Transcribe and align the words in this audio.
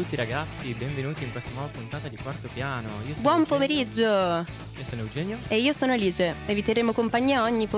ciao 0.00 0.02
a 0.02 0.02
tutti 0.02 0.16
ragazzi, 0.16 0.74
benvenuti 0.74 1.24
in 1.24 1.30
questa 1.30 1.50
nuova 1.52 1.68
puntata 1.68 2.08
di 2.08 2.16
Quarto 2.16 2.48
Piano. 2.52 2.88
Buon 3.18 3.40
Eugenio. 3.40 3.44
pomeriggio! 3.44 4.04
Io 4.04 4.84
sono 4.88 5.02
Eugenio. 5.02 5.38
E 5.48 5.58
io 5.58 5.72
sono 5.72 5.92
Alice 5.92 6.34
e 6.46 6.54
vi 6.54 6.64
terremo 6.64 6.92
compagnia 6.92 7.42
ogni, 7.42 7.68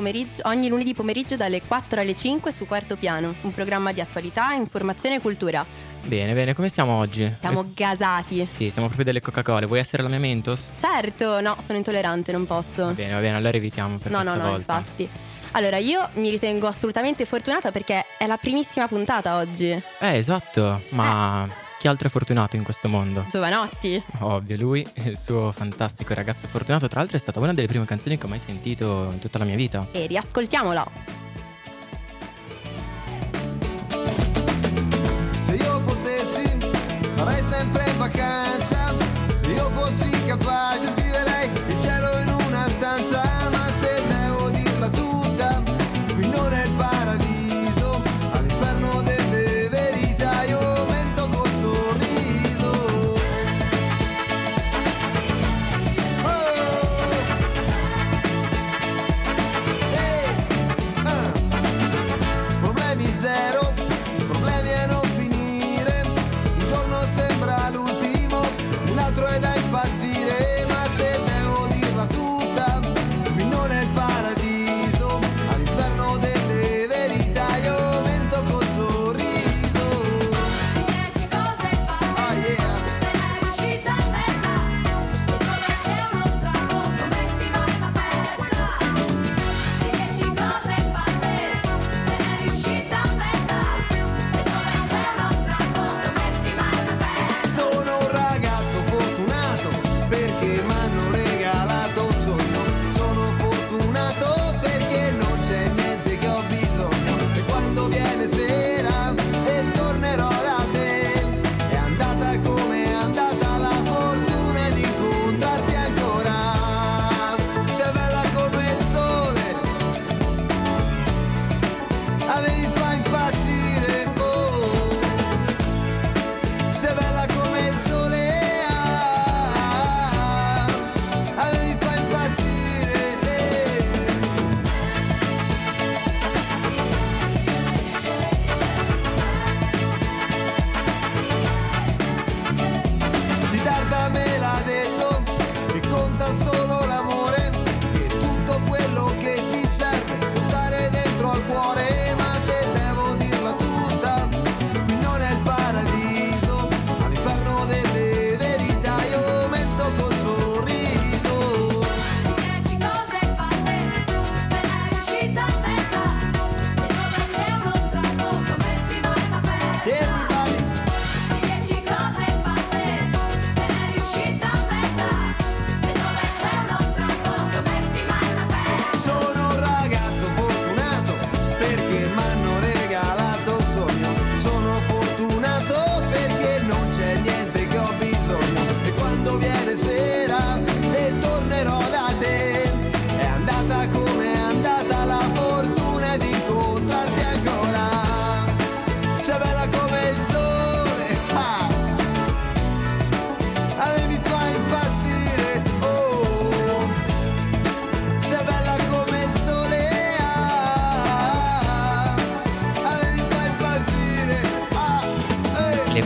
ogni 0.43 0.69
lunedì 0.69 0.95
pomeriggio 0.95 1.37
dalle 1.37 1.63
4 1.63 2.01
alle 2.01 2.15
5 2.15 2.53
su 2.53 2.67
Quarto 2.67 2.97
Piano, 2.97 3.35
un 3.41 3.53
programma 3.53 3.93
di 3.93 4.01
attualità, 4.01 4.53
informazione 4.53 5.17
e 5.17 5.21
cultura. 5.21 5.65
Bene, 6.05 6.33
bene, 6.35 6.55
come 6.55 6.69
stiamo 6.69 6.97
oggi? 6.97 7.33
Siamo 7.41 7.73
gasati. 7.75 8.47
Sì, 8.49 8.71
siamo 8.71 8.87
proprio 8.87 9.05
delle 9.05 9.21
Coca-Cola. 9.21 9.67
Vuoi 9.67 9.81
essere 9.81 10.03
la 10.03 10.09
mia 10.09 10.19
Mentos? 10.19 10.71
Certo, 10.77 11.41
no, 11.41 11.57
sono 11.65 11.79
intollerante, 11.79 12.31
non 12.31 12.47
posso. 12.47 12.85
Va 12.85 12.93
bene, 12.93 13.15
va 13.15 13.21
bene, 13.21 13.37
allora 13.37 13.57
evitiamo 13.57 13.99
per 13.99 14.11
no, 14.11 14.19
questa 14.19 14.37
no, 14.37 14.43
no, 14.43 14.51
volta. 14.51 14.77
infatti. 14.77 15.09
Allora, 15.55 15.77
io 15.77 16.09
mi 16.15 16.31
ritengo 16.31 16.67
assolutamente 16.67 17.25
fortunata 17.27 17.71
perché 17.71 18.07
è 18.17 18.27
la 18.27 18.37
primissima 18.37 18.89
puntata 18.89 19.37
oggi. 19.37 19.71
Eh, 19.71 20.17
esatto, 20.17 20.83
ma 20.91 21.47
eh. 21.47 21.62
Chi 21.83 21.89
altro 21.89 22.07
è 22.07 22.11
fortunato 22.13 22.55
in 22.55 22.63
questo 22.63 22.87
mondo? 22.87 23.27
Giovanotti. 23.29 24.01
Ovvio, 24.21 24.57
lui 24.57 24.87
è 24.93 25.09
il 25.09 25.19
suo 25.19 25.51
fantastico 25.51 26.15
ragazzo 26.15 26.47
fortunato. 26.47 26.87
Tra 26.87 27.01
l'altro 27.01 27.17
è 27.17 27.21
stata 27.21 27.41
una 27.41 27.53
delle 27.53 27.67
prime 27.67 27.85
canzoni 27.85 28.17
che 28.17 28.27
ho 28.27 28.29
mai 28.29 28.39
sentito 28.39 29.09
in 29.11 29.19
tutta 29.19 29.39
la 29.39 29.45
mia 29.45 29.57
vita. 29.57 29.89
E 29.91 30.07
riascoltiamola. 30.07 31.32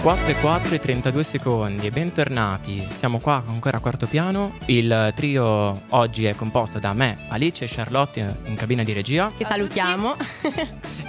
4 0.06 0.28
e 0.28 0.34
4 0.36 0.74
e 0.76 0.78
32 0.78 1.24
secondi, 1.24 1.90
bentornati. 1.90 2.86
Siamo 2.96 3.18
qua 3.18 3.42
ancora 3.44 3.78
a 3.78 3.80
quarto 3.80 4.06
piano. 4.06 4.54
Il 4.66 5.12
trio 5.16 5.82
oggi 5.88 6.26
è 6.26 6.36
composto 6.36 6.78
da 6.78 6.92
me, 6.92 7.18
Alice 7.26 7.64
e 7.64 7.68
Charlotte 7.68 8.38
in 8.44 8.54
cabina 8.54 8.84
di 8.84 8.92
regia. 8.92 9.32
Che 9.36 9.44
salutiamo. 9.44 10.14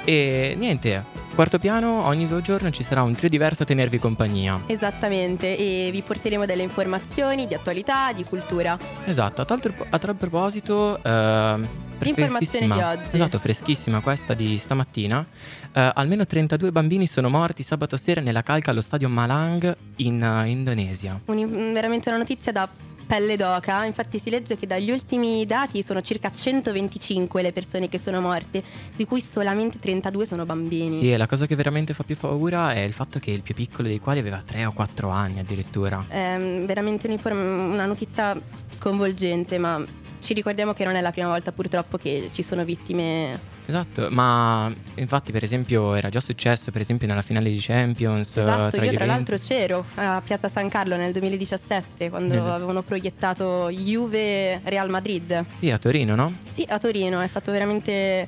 E 0.03 0.55
niente, 0.57 1.03
quarto 1.35 1.59
piano, 1.59 2.05
ogni 2.05 2.25
due 2.27 2.41
giorni 2.41 2.71
ci 2.71 2.81
sarà 2.81 3.03
un 3.03 3.13
trio 3.13 3.29
diverso 3.29 3.63
a 3.63 3.65
tenervi 3.67 3.99
compagnia. 3.99 4.63
Esattamente, 4.65 5.55
e 5.55 5.89
vi 5.91 6.01
porteremo 6.01 6.47
delle 6.47 6.63
informazioni 6.63 7.45
di 7.45 7.53
attualità, 7.53 8.13
di 8.13 8.23
cultura. 8.23 8.79
Esatto, 9.05 9.41
a 9.41 9.45
tal, 9.45 9.61
a 9.89 9.99
tal 9.99 10.15
proposito... 10.15 10.97
ehm, 11.03 11.86
Freschissima- 11.97 12.75
di 12.75 12.81
oggi. 12.81 13.15
Esatto, 13.15 13.39
freschissima 13.39 13.99
questa 14.01 14.33
di 14.33 14.57
stamattina. 14.57 15.25
Eh, 15.73 15.91
almeno 15.95 16.25
32 16.25 16.71
bambini 16.71 17.07
sono 17.07 17.29
morti 17.29 17.63
sabato 17.63 17.97
sera 17.97 18.21
nella 18.21 18.43
calca 18.43 18.71
allo 18.71 18.81
stadio 18.81 19.09
Malang 19.09 19.75
in 19.97 20.21
eh, 20.21 20.49
Indonesia. 20.49 21.19
Un- 21.25 21.73
veramente 21.73 22.09
una 22.09 22.17
notizia 22.17 22.51
da 22.51 22.69
pelle 23.07 23.37
d'oca, 23.37 23.85
infatti 23.85 24.19
si 24.19 24.29
legge 24.29 24.57
che 24.57 24.67
dagli 24.67 24.91
ultimi 24.91 25.45
dati 25.45 25.81
sono 25.81 26.01
circa 26.01 26.29
125 26.29 27.41
le 27.41 27.53
persone 27.53 27.87
che 27.87 27.97
sono 27.97 28.19
morte, 28.19 28.61
di 28.95 29.05
cui 29.05 29.21
solamente 29.21 29.79
32 29.79 30.25
sono 30.25 30.45
bambini. 30.45 30.99
Sì, 30.99 31.11
e 31.11 31.17
la 31.17 31.25
cosa 31.25 31.47
che 31.47 31.55
veramente 31.55 31.93
fa 31.93 32.03
più 32.03 32.17
paura 32.17 32.73
è 32.73 32.79
il 32.79 32.93
fatto 32.93 33.17
che 33.17 33.31
il 33.31 33.41
più 33.41 33.55
piccolo 33.55 33.87
dei 33.87 33.99
quali 33.99 34.19
aveva 34.19 34.43
3 34.45 34.65
o 34.65 34.73
4 34.73 35.09
anni 35.09 35.39
addirittura. 35.39 36.03
È 36.07 36.37
mm, 36.37 36.65
veramente 36.65 37.07
una 37.07 37.85
notizia 37.85 38.39
sconvolgente, 38.69 39.57
ma 39.57 39.83
ci 40.19 40.33
ricordiamo 40.33 40.73
che 40.73 40.83
non 40.85 40.95
è 40.95 41.01
la 41.01 41.11
prima 41.11 41.27
volta 41.27 41.51
purtroppo 41.51 41.97
che 41.97 42.29
ci 42.33 42.43
sono 42.43 42.63
vittime. 42.63 43.55
Esatto, 43.65 44.07
ma 44.11 44.73
infatti 44.95 45.33
per 45.33 45.43
esempio 45.43 45.93
era 45.93 46.07
già 46.07 46.21
successo 46.21 46.71
per 46.71 46.79
esempio 46.81 47.05
nella 47.05 47.21
finale 47.21 47.49
di 47.49 47.57
Champions. 47.59 48.37
eh, 48.37 48.41
Esatto, 48.41 48.77
tra 48.77 48.85
io 48.85 48.93
tra 48.93 49.05
l'altro 49.05 49.37
c'ero 49.37 49.83
a 49.95 50.21
Piazza 50.23 50.47
San 50.47 50.69
Carlo 50.69 50.95
nel 50.95 51.11
2017 51.11 52.09
quando 52.09 52.33
Nel- 52.35 52.43
avevano 52.49 52.81
proiettato 52.81 53.69
Juve 53.69 54.61
Real 54.63 54.89
Madrid. 54.89 55.45
Sì, 55.47 55.69
a 55.69 55.77
Torino, 55.77 56.15
no? 56.15 56.35
Sì, 56.49 56.65
a 56.69 56.77
Torino 56.77 57.19
è 57.19 57.27
stato 57.27 57.51
veramente 57.51 58.27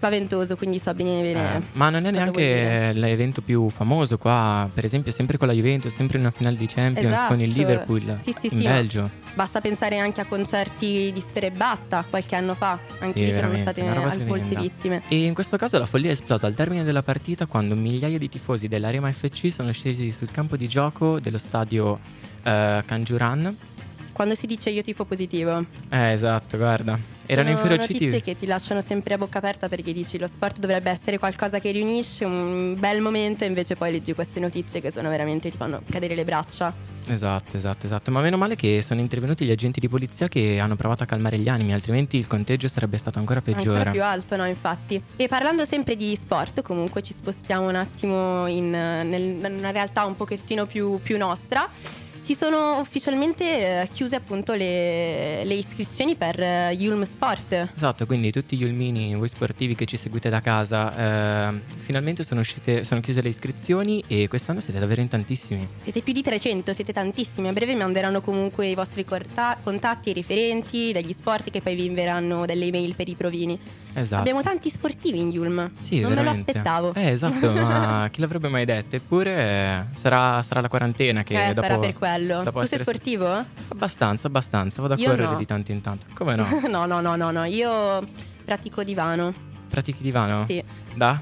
spaventoso, 0.00 0.56
quindi 0.56 0.78
so 0.78 0.94
bene 0.94 1.20
bene. 1.20 1.56
Eh, 1.56 1.62
ma 1.72 1.90
non 1.90 2.06
è 2.06 2.10
neanche 2.10 2.92
l'evento 2.94 3.42
più 3.42 3.68
famoso 3.68 4.16
qua, 4.16 4.66
per 4.72 4.86
esempio 4.86 5.12
sempre 5.12 5.36
con 5.36 5.46
la 5.46 5.52
Juventus, 5.52 5.94
sempre 5.94 6.16
in 6.16 6.24
una 6.24 6.32
finale 6.32 6.56
di 6.56 6.64
Champions 6.66 7.26
con 7.28 7.38
il 7.38 7.50
Esatto. 7.50 7.58
Liverpool 7.60 8.18
Sì, 8.18 8.32
sì, 8.32 8.46
in 8.54 8.60
sì. 8.60 8.66
Belgio. 8.66 9.10
Basta 9.34 9.60
pensare 9.60 9.98
anche 9.98 10.22
a 10.22 10.24
concerti 10.24 11.10
di 11.12 11.20
Sfere 11.20 11.48
e 11.48 11.50
Basta 11.50 12.02
qualche 12.08 12.34
anno 12.34 12.54
fa, 12.54 12.78
anche 13.00 13.20
lì 13.20 13.30
c'erano 13.30 13.56
state 13.58 13.82
molte 14.24 14.56
vittime. 14.56 15.02
E 15.08 15.24
in 15.26 15.34
questo 15.34 15.58
caso 15.58 15.78
la 15.78 15.86
follia 15.86 16.08
è 16.08 16.12
esplosa 16.12 16.46
al 16.46 16.54
termine 16.54 16.82
della 16.82 17.02
partita 17.02 17.44
quando 17.44 17.74
migliaia 17.76 18.16
di 18.16 18.28
tifosi 18.30 18.68
dell'Arema 18.68 19.12
FC 19.12 19.52
sono 19.52 19.70
scesi 19.70 20.10
sul 20.12 20.30
campo 20.30 20.56
di 20.56 20.66
gioco 20.66 21.20
dello 21.20 21.38
stadio 21.38 21.98
eh, 22.42 22.82
Kanjuran. 22.86 23.54
Quando 24.12 24.34
si 24.34 24.46
dice 24.46 24.70
io 24.70 24.82
tifo 24.82 25.04
positivo, 25.04 25.64
Eh, 25.88 26.12
esatto, 26.12 26.56
guarda. 26.56 26.98
Erano 27.26 27.56
sono 27.58 27.76
notizie 27.76 28.20
che 28.22 28.36
ti 28.36 28.44
lasciano 28.46 28.80
sempre 28.80 29.14
a 29.14 29.16
bocca 29.16 29.38
aperta 29.38 29.68
perché 29.68 29.92
dici 29.92 30.18
lo 30.18 30.26
sport 30.26 30.58
dovrebbe 30.58 30.90
essere 30.90 31.16
qualcosa 31.16 31.60
che 31.60 31.70
riunisce, 31.70 32.24
un 32.24 32.74
bel 32.76 33.00
momento 33.00 33.44
e 33.44 33.46
invece 33.46 33.76
poi 33.76 33.92
leggi 33.92 34.14
queste 34.14 34.40
notizie 34.40 34.80
che 34.80 34.90
sono 34.90 35.08
veramente 35.08 35.48
ti 35.48 35.56
fanno 35.56 35.80
cadere 35.88 36.16
le 36.16 36.24
braccia. 36.24 36.74
Esatto, 37.06 37.56
esatto, 37.56 37.86
esatto. 37.86 38.10
Ma 38.10 38.20
meno 38.20 38.36
male 38.36 38.56
che 38.56 38.82
sono 38.82 39.00
intervenuti 39.00 39.44
gli 39.44 39.50
agenti 39.50 39.80
di 39.80 39.88
polizia 39.88 40.28
che 40.28 40.58
hanno 40.60 40.76
provato 40.76 41.02
a 41.02 41.06
calmare 41.06 41.38
gli 41.38 41.48
animi, 41.48 41.72
altrimenti 41.72 42.16
il 42.18 42.26
conteggio 42.26 42.68
sarebbe 42.68 42.98
stato 42.98 43.18
ancora 43.18 43.40
peggiore. 43.40 43.78
Ancora 43.78 43.90
più 43.90 44.02
alto, 44.02 44.36
no, 44.36 44.46
infatti. 44.46 45.00
E 45.16 45.28
parlando 45.28 45.64
sempre 45.64 45.96
di 45.96 46.16
sport, 46.20 46.62
comunque 46.62 47.02
ci 47.02 47.14
spostiamo 47.14 47.68
un 47.68 47.74
attimo 47.76 48.46
in, 48.46 48.70
nel- 48.70 49.38
in 49.44 49.54
una 49.58 49.70
realtà 49.70 50.04
un 50.04 50.16
pochettino 50.16 50.66
più, 50.66 50.98
più 51.02 51.16
nostra. 51.16 51.68
Si 52.20 52.34
sono 52.36 52.78
ufficialmente 52.78 53.82
eh, 53.82 53.88
chiuse 53.88 54.14
appunto 54.14 54.52
le, 54.52 55.42
le 55.44 55.54
iscrizioni 55.54 56.14
per 56.14 56.38
eh, 56.38 56.70
Yulm 56.78 57.02
Sport. 57.04 57.70
Esatto, 57.74 58.06
quindi 58.06 58.30
tutti 58.30 58.56
gli 58.56 58.62
ulmini, 58.62 59.14
voi 59.16 59.28
sportivi 59.28 59.74
che 59.74 59.84
ci 59.86 59.96
seguite 59.96 60.28
da 60.28 60.40
casa, 60.40 61.48
eh, 61.48 61.60
finalmente 61.78 62.22
sono 62.22 62.40
uscite, 62.40 62.84
sono 62.84 63.00
chiuse 63.00 63.22
le 63.22 63.30
iscrizioni 63.30 64.04
e 64.06 64.28
quest'anno 64.28 64.60
siete 64.60 64.78
davvero 64.78 65.00
in 65.00 65.08
tantissimi. 65.08 65.66
Siete 65.82 66.02
più 66.02 66.12
di 66.12 66.22
300, 66.22 66.72
siete 66.74 66.92
tantissimi. 66.92 67.48
A 67.48 67.52
breve 67.52 67.74
manderanno 67.74 68.20
comunque 68.20 68.66
i 68.66 68.74
vostri 68.74 69.04
corta- 69.04 69.56
contatti 69.62 70.10
e 70.10 70.12
riferenti 70.12 70.92
degli 70.92 71.12
sport 71.12 71.50
che 71.50 71.60
poi 71.62 71.74
vi 71.74 71.86
inveranno 71.86 72.44
delle 72.46 72.66
email 72.66 72.94
per 72.94 73.08
i 73.08 73.14
provini. 73.14 73.58
Esatto. 73.92 74.20
Abbiamo 74.20 74.40
tanti 74.42 74.70
sportivi 74.70 75.18
in 75.18 75.32
Yulm. 75.32 75.72
Sì, 75.74 75.98
non 76.00 76.10
me 76.10 76.16
lo 76.16 76.22
veramente. 76.22 76.50
aspettavo. 76.52 76.94
Eh, 76.94 77.08
esatto, 77.08 77.50
ma 77.50 78.08
chi 78.12 78.20
l'avrebbe 78.20 78.46
mai 78.48 78.64
detto? 78.64 78.94
Eppure 78.94 79.34
eh, 79.36 79.96
sarà, 79.96 80.40
sarà 80.42 80.60
la 80.60 80.68
quarantena 80.68 81.24
che 81.24 81.34
Eh, 81.34 81.54
dopo... 81.54 81.66
sarà 81.66 81.78
per 81.80 81.92
quello. 81.94 82.09
Dopo 82.18 82.60
Tu 82.60 82.66
sei 82.66 82.78
sportivo? 82.80 83.44
Abbastanza, 83.68 84.26
abbastanza. 84.26 84.80
Vado 84.82 84.94
a 84.94 84.96
Io 84.98 85.08
correre 85.10 85.30
no. 85.32 85.36
di 85.36 85.46
tanto 85.46 85.72
in 85.72 85.80
tanto. 85.80 86.06
Come 86.14 86.34
no? 86.36 86.46
no, 86.68 86.86
no, 86.86 87.00
no, 87.00 87.16
no, 87.16 87.30
no. 87.30 87.44
Io 87.44 88.02
pratico 88.44 88.82
divano. 88.84 89.32
Pratichi 89.68 90.02
divano? 90.02 90.44
Sì. 90.44 90.62
Da? 90.94 91.20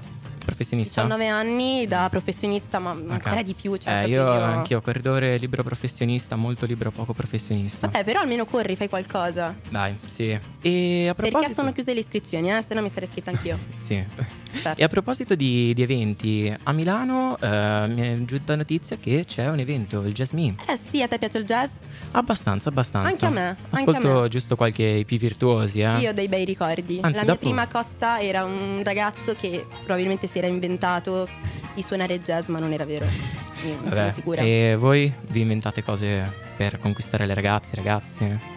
Professionista? 0.49 1.03
19 1.03 1.27
anni 1.29 1.87
da 1.87 2.07
professionista, 2.09 2.79
ma 2.79 2.93
ancora 2.93 3.35
Ok. 3.37 3.43
di 3.43 3.53
più. 3.55 3.77
Cioè 3.77 3.93
eh, 3.93 3.97
proprio 4.09 4.23
io 4.23 4.43
anch'io, 4.43 4.81
corridore 4.81 5.37
libero 5.37 5.63
professionista, 5.63 6.37
molto 6.37 6.65
libero, 6.65 6.91
poco 6.91 7.13
professionista. 7.13 7.87
Vabbè, 7.89 8.03
però 8.03 8.21
almeno 8.21 8.47
corri, 8.47 8.75
fai 8.75 8.89
qualcosa. 8.89 9.55
Dai, 9.69 9.99
sì. 10.07 10.29
E 10.63 11.07
a 11.09 11.13
proposito... 11.15 11.39
Perché 11.41 11.53
sono 11.53 11.73
chiuse 11.73 11.93
le 11.93 12.01
iscrizioni, 12.01 12.51
eh? 12.51 12.63
Se 12.63 12.73
no 12.73 12.81
mi 12.81 12.89
sarei 12.89 13.07
iscritta 13.09 13.31
anch'io. 13.31 13.59
Sì. 13.77 14.03
Certo. 14.51 14.81
E 14.81 14.85
a 14.85 14.89
proposito 14.89 15.35
di, 15.35 15.73
di 15.75 15.83
eventi, 15.83 16.53
a 16.65 16.73
Milano 16.73 17.37
eh, 17.41 17.85
mi 17.89 18.01
è 18.01 18.17
giunta 18.25 18.57
notizia 18.57 18.97
che 18.99 19.25
c'è 19.27 19.49
un 19.51 19.59
evento, 19.59 20.01
il 20.03 20.13
Jazz 20.15 20.31
Me. 20.31 20.55
Eh 20.67 20.77
sì, 20.77 21.03
a 21.03 21.09
te 21.09 21.19
piace 21.19 21.39
il 21.39 21.45
jazz? 21.45 21.71
Abbastanza, 22.13 22.69
abbastanza. 22.71 23.09
Anche 23.09 23.27
a 23.27 23.31
me, 23.31 23.47
anche 23.71 23.91
a 23.91 23.97
Ascolto 23.99 24.21
me. 24.23 24.29
giusto 24.29 24.57
qualche 24.57 24.83
IP 24.83 25.17
virtuosi, 25.19 25.81
eh. 25.81 25.99
Io 25.99 26.11
ho 26.11 26.13
dei 26.13 26.29
bei 26.29 26.45
ricordi. 26.45 26.99
Anzi, 27.03 27.19
la 27.19 27.25
mia 27.25 27.33
dopo- 27.35 27.39
prima 27.45 27.67
cotta 27.69 28.21
era 28.21 28.45
un 28.45 28.81
ragazzo 28.83 29.35
che 29.35 29.65
probabilmente 29.85 30.27
si 30.27 30.39
era 30.39 30.47
inventato 30.47 31.29
di 31.75 31.83
suonare 31.83 32.21
jazz, 32.23 32.47
ma 32.49 32.59
non 32.59 32.73
era 32.73 32.85
vero. 32.85 33.05
Io 33.05 33.71
ne 33.71 33.77
sono 33.77 33.95
Vabbè, 33.95 34.13
sicura. 34.13 34.43
E 34.43 34.77
voi 34.79 35.13
vi 35.29 35.41
inventate 35.41 35.83
cose 35.85 36.47
per 36.57 36.79
conquistare 36.79 37.27
le 37.27 37.35
ragazze, 37.35 37.75
ragazzi? 37.77 38.57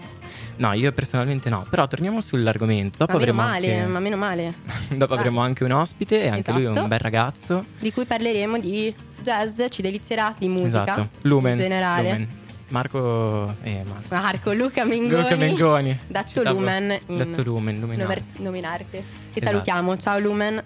No, 0.62 0.74
io 0.74 0.92
personalmente 0.92 1.50
no. 1.50 1.66
Però 1.70 1.88
torniamo 1.88 2.22
sull'argomento. 2.22 2.98
Dopo 3.00 3.14
ma 3.14 3.20
meno 3.20 3.34
male, 3.34 3.76
anche... 3.80 3.92
ma 3.92 4.00
meno 4.00 4.16
male. 4.16 4.54
Dopo 4.96 5.14
avremo 5.16 5.42
anche 5.42 5.64
un 5.64 5.72
ospite 5.72 6.22
e 6.24 6.28
anche 6.28 6.52
lui 6.52 6.62
è 6.62 6.66
Esatto. 6.66 6.82
un 6.84 6.88
bel 6.88 7.00
ragazzo. 7.00 7.66
Di 7.80 7.92
cui 7.92 8.06
parleremo 8.06 8.60
di 8.60 8.94
jazz, 9.22 9.60
ci 9.70 9.82
delizierà 9.82 10.36
di 10.38 10.48
musica. 10.48 10.84
Esatto. 10.84 11.10
Lumen. 11.22 11.54
In 11.54 11.60
generale. 11.60 12.10
Lumen. 12.12 12.40
Marco 12.68 13.56
e 13.64 13.84
Marco. 13.86 14.08
Marco, 14.16 14.54
Luca 14.54 14.86
Mengoni. 14.86 15.22
Luca 15.24 15.36
Mengoni. 15.36 16.00
Datto 16.08 16.28
Citavo- 16.30 16.60
Lumen. 16.60 17.00
in 17.08 17.18
Detto 17.18 17.42
Lumen, 17.44 17.80
nomer- 17.80 18.24
nominarte. 18.38 19.04
Che 19.34 19.40
Esatto. 19.40 19.46
salutiamo. 19.52 19.98
Ciao 19.98 20.20
Lumen. 20.20 20.62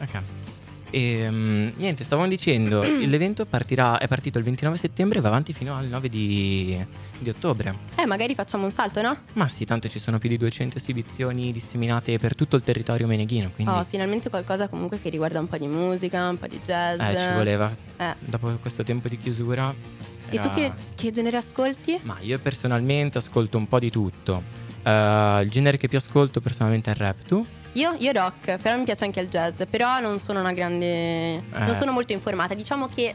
Ok. 0.00 0.22
E 0.94 1.26
mm, 1.30 1.68
niente, 1.76 2.04
stavamo 2.04 2.28
dicendo, 2.28 2.82
l'evento 2.84 3.46
partirà, 3.46 3.96
è 3.98 4.06
partito 4.06 4.36
il 4.36 4.44
29 4.44 4.76
settembre 4.76 5.18
e 5.18 5.22
va 5.22 5.28
avanti 5.28 5.54
fino 5.54 5.74
al 5.74 5.86
9 5.86 6.08
di, 6.10 6.78
di 7.18 7.28
ottobre. 7.30 7.74
Eh, 7.96 8.04
magari 8.04 8.34
facciamo 8.34 8.64
un 8.64 8.70
salto, 8.70 9.00
no? 9.00 9.16
Ma 9.32 9.48
sì, 9.48 9.64
tanto 9.64 9.88
ci 9.88 9.98
sono 9.98 10.18
più 10.18 10.28
di 10.28 10.36
200 10.36 10.76
esibizioni 10.76 11.50
disseminate 11.50 12.18
per 12.18 12.34
tutto 12.34 12.56
il 12.56 12.62
territorio 12.62 13.06
meneghino, 13.06 13.50
quindi 13.54 13.72
Oh, 13.72 13.84
finalmente 13.88 14.28
qualcosa 14.28 14.68
comunque 14.68 15.00
che 15.00 15.08
riguarda 15.08 15.40
un 15.40 15.48
po' 15.48 15.56
di 15.56 15.66
musica, 15.66 16.28
un 16.28 16.38
po' 16.38 16.46
di 16.46 16.60
jazz. 16.62 17.00
eh, 17.00 17.16
ci 17.18 17.34
voleva. 17.36 17.74
Eh. 17.96 18.14
Dopo 18.20 18.50
questo 18.60 18.82
tempo 18.82 19.08
di 19.08 19.16
chiusura. 19.16 19.74
E 20.28 20.38
tu 20.38 20.46
era- 20.46 20.48
che, 20.50 20.72
che 20.94 21.10
genere 21.10 21.38
ascolti? 21.38 21.98
Ma 22.02 22.16
io 22.20 22.38
personalmente 22.38 23.16
ascolto 23.16 23.56
un 23.56 23.66
po' 23.66 23.78
di 23.78 23.90
tutto. 23.90 24.42
Eh, 24.82 25.40
il 25.42 25.48
genere 25.50 25.78
che 25.78 25.88
più 25.88 25.96
ascolto 25.96 26.40
personalmente 26.40 26.90
è 26.90 26.92
il 26.92 26.98
rap. 26.98 27.22
Tu? 27.24 27.46
Io, 27.74 27.94
io 27.98 28.12
rock, 28.12 28.56
però 28.58 28.76
mi 28.76 28.84
piace 28.84 29.04
anche 29.04 29.20
il 29.20 29.28
jazz. 29.28 29.62
Però 29.70 29.98
non 30.00 30.20
sono 30.20 30.40
una 30.40 30.52
grande. 30.52 31.40
Non 31.50 31.70
Eh. 31.70 31.78
sono 31.78 31.92
molto 31.92 32.12
informata. 32.12 32.54
Diciamo 32.54 32.88
che 32.88 33.14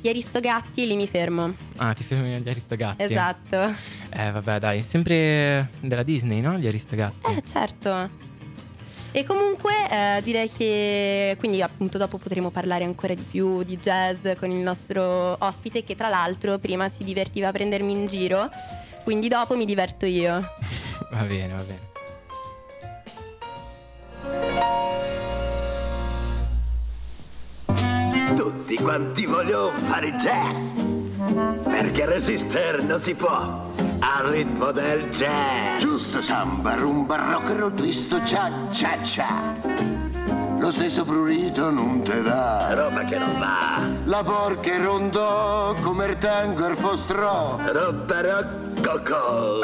gli 0.00 0.08
Aristogatti 0.08 0.86
lì 0.86 0.96
mi 0.96 1.06
fermo. 1.06 1.54
Ah, 1.76 1.92
ti 1.92 2.02
fermi 2.02 2.34
agli 2.34 2.48
Aristogatti. 2.48 3.02
Esatto. 3.02 3.74
Eh, 4.10 4.30
vabbè, 4.30 4.58
dai, 4.58 4.82
sempre 4.82 5.70
della 5.80 6.02
Disney, 6.02 6.40
no? 6.40 6.56
Gli 6.58 6.66
Aristogatti. 6.66 7.30
Eh, 7.30 7.42
certo. 7.44 8.30
E 9.14 9.24
comunque 9.24 9.72
eh, 9.90 10.20
direi 10.22 10.50
che 10.50 11.36
quindi 11.38 11.60
appunto 11.60 11.98
dopo 11.98 12.16
potremo 12.16 12.48
parlare 12.48 12.84
ancora 12.84 13.12
di 13.12 13.20
più 13.22 13.62
di 13.62 13.76
jazz 13.76 14.26
con 14.38 14.50
il 14.50 14.56
nostro 14.62 15.36
ospite 15.38 15.84
che 15.84 15.94
tra 15.94 16.08
l'altro 16.08 16.58
prima 16.58 16.88
si 16.88 17.04
divertiva 17.04 17.48
a 17.48 17.52
prendermi 17.52 17.92
in 17.92 18.06
giro, 18.06 18.48
quindi 19.04 19.28
dopo 19.28 19.54
mi 19.54 19.66
diverto 19.66 20.06
io. 20.06 20.40
Va 21.12 21.22
bene, 21.24 21.52
va 21.52 21.62
bene. 21.62 21.91
Tutti 28.36 28.76
quanti 28.76 29.26
vogliono 29.26 29.76
fare 29.88 30.12
jazz, 30.12 30.60
perché 31.64 32.06
resistere 32.06 32.82
non 32.82 33.02
si 33.02 33.14
può 33.14 33.70
al 34.00 34.26
ritmo 34.26 34.72
del 34.72 35.08
jazz. 35.10 35.80
Giusto 35.80 36.20
samba, 36.20 36.74
rumba, 36.74 37.16
rock 37.16 37.74
twist, 37.74 38.22
cia 38.22 38.50
cia 38.70 39.02
cia. 39.02 39.90
Lo 40.58 40.70
stesso 40.70 41.04
prurito 41.04 41.70
non 41.70 42.02
te 42.02 42.22
dà. 42.22 42.72
Roba 42.72 43.02
che 43.04 43.18
non 43.18 43.38
va, 43.38 43.80
La 44.04 44.22
porca 44.22 44.76
rondò 44.78 45.74
come 45.82 46.06
il 46.06 46.18
tango 46.18 46.66
e 46.66 46.70
il 46.70 46.76
fostrò. 46.76 47.58
roba 47.64 48.20
roccocò. 48.20 49.58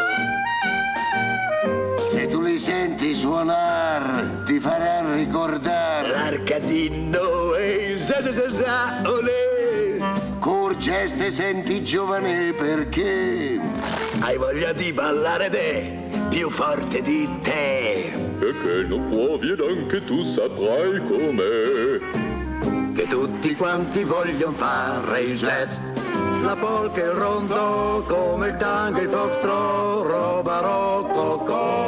Se 2.08 2.26
tu 2.26 2.40
li 2.40 2.58
senti 2.58 3.12
suonar, 3.12 4.42
ti 4.46 4.58
faranno 4.58 5.14
ricordare. 5.14 6.08
L'arcadino 6.08 7.54
e 7.54 8.00
sa 8.06 8.22
sa 8.22 8.32
sa 8.32 8.50
sa, 8.50 9.02
olè. 9.04 9.98
Corgeste 10.38 11.30
senti 11.30 11.84
giovane 11.84 12.54
perché 12.54 13.60
Hai 14.20 14.38
voglia 14.38 14.72
di 14.72 14.90
ballare 14.92 15.50
te, 15.50 15.98
più 16.30 16.48
forte 16.48 17.02
di 17.02 17.28
te. 17.42 18.10
E 18.10 18.54
che 18.62 18.86
non 18.88 19.08
puoi 19.10 19.50
ed 19.50 19.60
anche 19.60 20.02
tu 20.04 20.22
saprai 20.24 20.98
com'è. 21.06 22.94
Che 22.94 23.06
tutti 23.06 23.54
quanti 23.54 24.02
vogliono 24.02 24.56
fare 24.56 25.20
il 25.20 25.36
jazz. 25.36 25.76
La 26.42 26.56
polka 26.56 27.00
e 27.00 27.04
il 27.04 27.10
rondo, 27.10 28.04
come 28.06 28.48
il 28.48 28.56
tango 28.56 28.98
e 28.98 29.02
il 29.02 29.08
foxtrot, 29.08 30.06
roba 30.06 30.60
roccocò. 30.60 31.87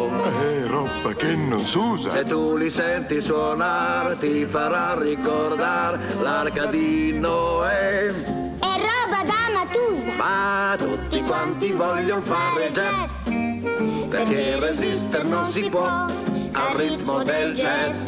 Che 1.30 1.36
non 1.36 1.64
s'usa. 1.64 2.10
Se 2.10 2.24
tu 2.24 2.56
li 2.56 2.68
senti 2.68 3.20
suonare 3.20 4.18
ti 4.18 4.44
farà 4.46 4.98
ricordare 4.98 5.98
l'arca 6.20 6.66
di 6.66 7.12
Noè. 7.12 8.08
È 8.08 8.12
roba 8.60 9.22
da 9.24 9.52
Matusa. 9.52 10.12
Ma 10.16 10.74
tutti 10.76 11.22
quanti 11.22 11.70
vogliono 11.70 12.22
fare 12.22 12.72
jazz, 12.72 14.08
perché 14.08 14.58
resistere 14.58 15.28
non 15.28 15.46
si 15.46 15.68
può 15.68 15.86
al 15.86 16.74
ritmo 16.74 17.22
del 17.22 17.54
jazz, 17.54 17.98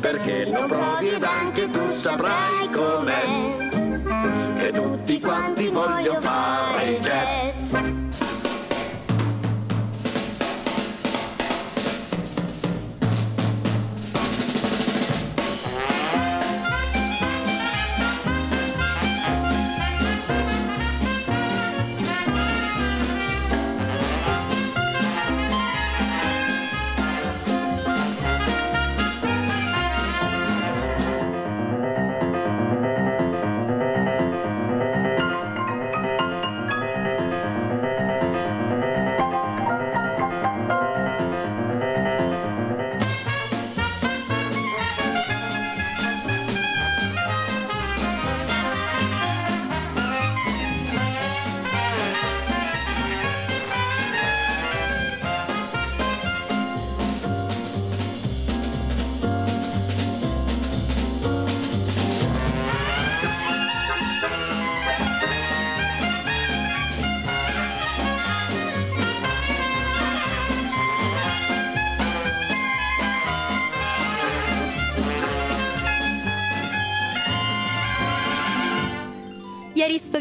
perché 0.00 0.44
lo 0.46 0.66
provi 0.66 1.08
ed 1.08 1.24
anche 1.24 1.70
tu 1.70 1.80
saprai 1.98 2.70
com'è, 2.72 4.56
che 4.58 4.70
tutti 4.70 5.20
quanti 5.20 5.68
vogliono 5.68 6.20
fare 6.20 7.00
jazz. 7.00 7.47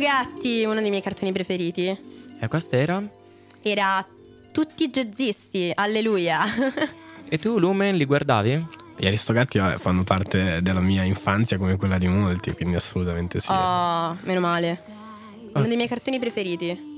Aristogatti, 0.01 0.63
uno 0.63 0.80
dei 0.80 0.92
miei 0.92 1.01
cartoni 1.01 1.32
preferiti. 1.32 1.88
E 2.39 2.48
questa 2.48 2.77
era? 2.77 3.04
Era 3.63 4.06
tutti 4.51 4.89
jazzisti, 4.89 5.72
alleluia. 5.74 6.44
E 7.27 7.39
tu, 7.39 7.58
Lumen, 7.58 7.96
li 7.96 8.06
guardavi? 8.06 8.68
Gli 8.96 9.08
Aristogatti 9.08 9.58
vabbè, 9.58 9.77
fanno 9.77 10.04
parte 10.04 10.62
della 10.62 10.82
mia 10.82 11.01
infanzia 11.04 11.58
come 11.58 11.77
quella 11.77 11.98
di 11.98 12.08
molti, 12.08 12.51
quindi 12.51 12.75
assolutamente 12.75 13.39
sì. 13.39 13.51
Oh, 13.51 14.16
meno 14.22 14.39
male. 14.39 14.82
Uno 15.54 15.63
Oh. 15.63 15.68
dei 15.68 15.75
miei 15.75 15.88
cartoni 15.88 16.20
preferiti. 16.20 16.96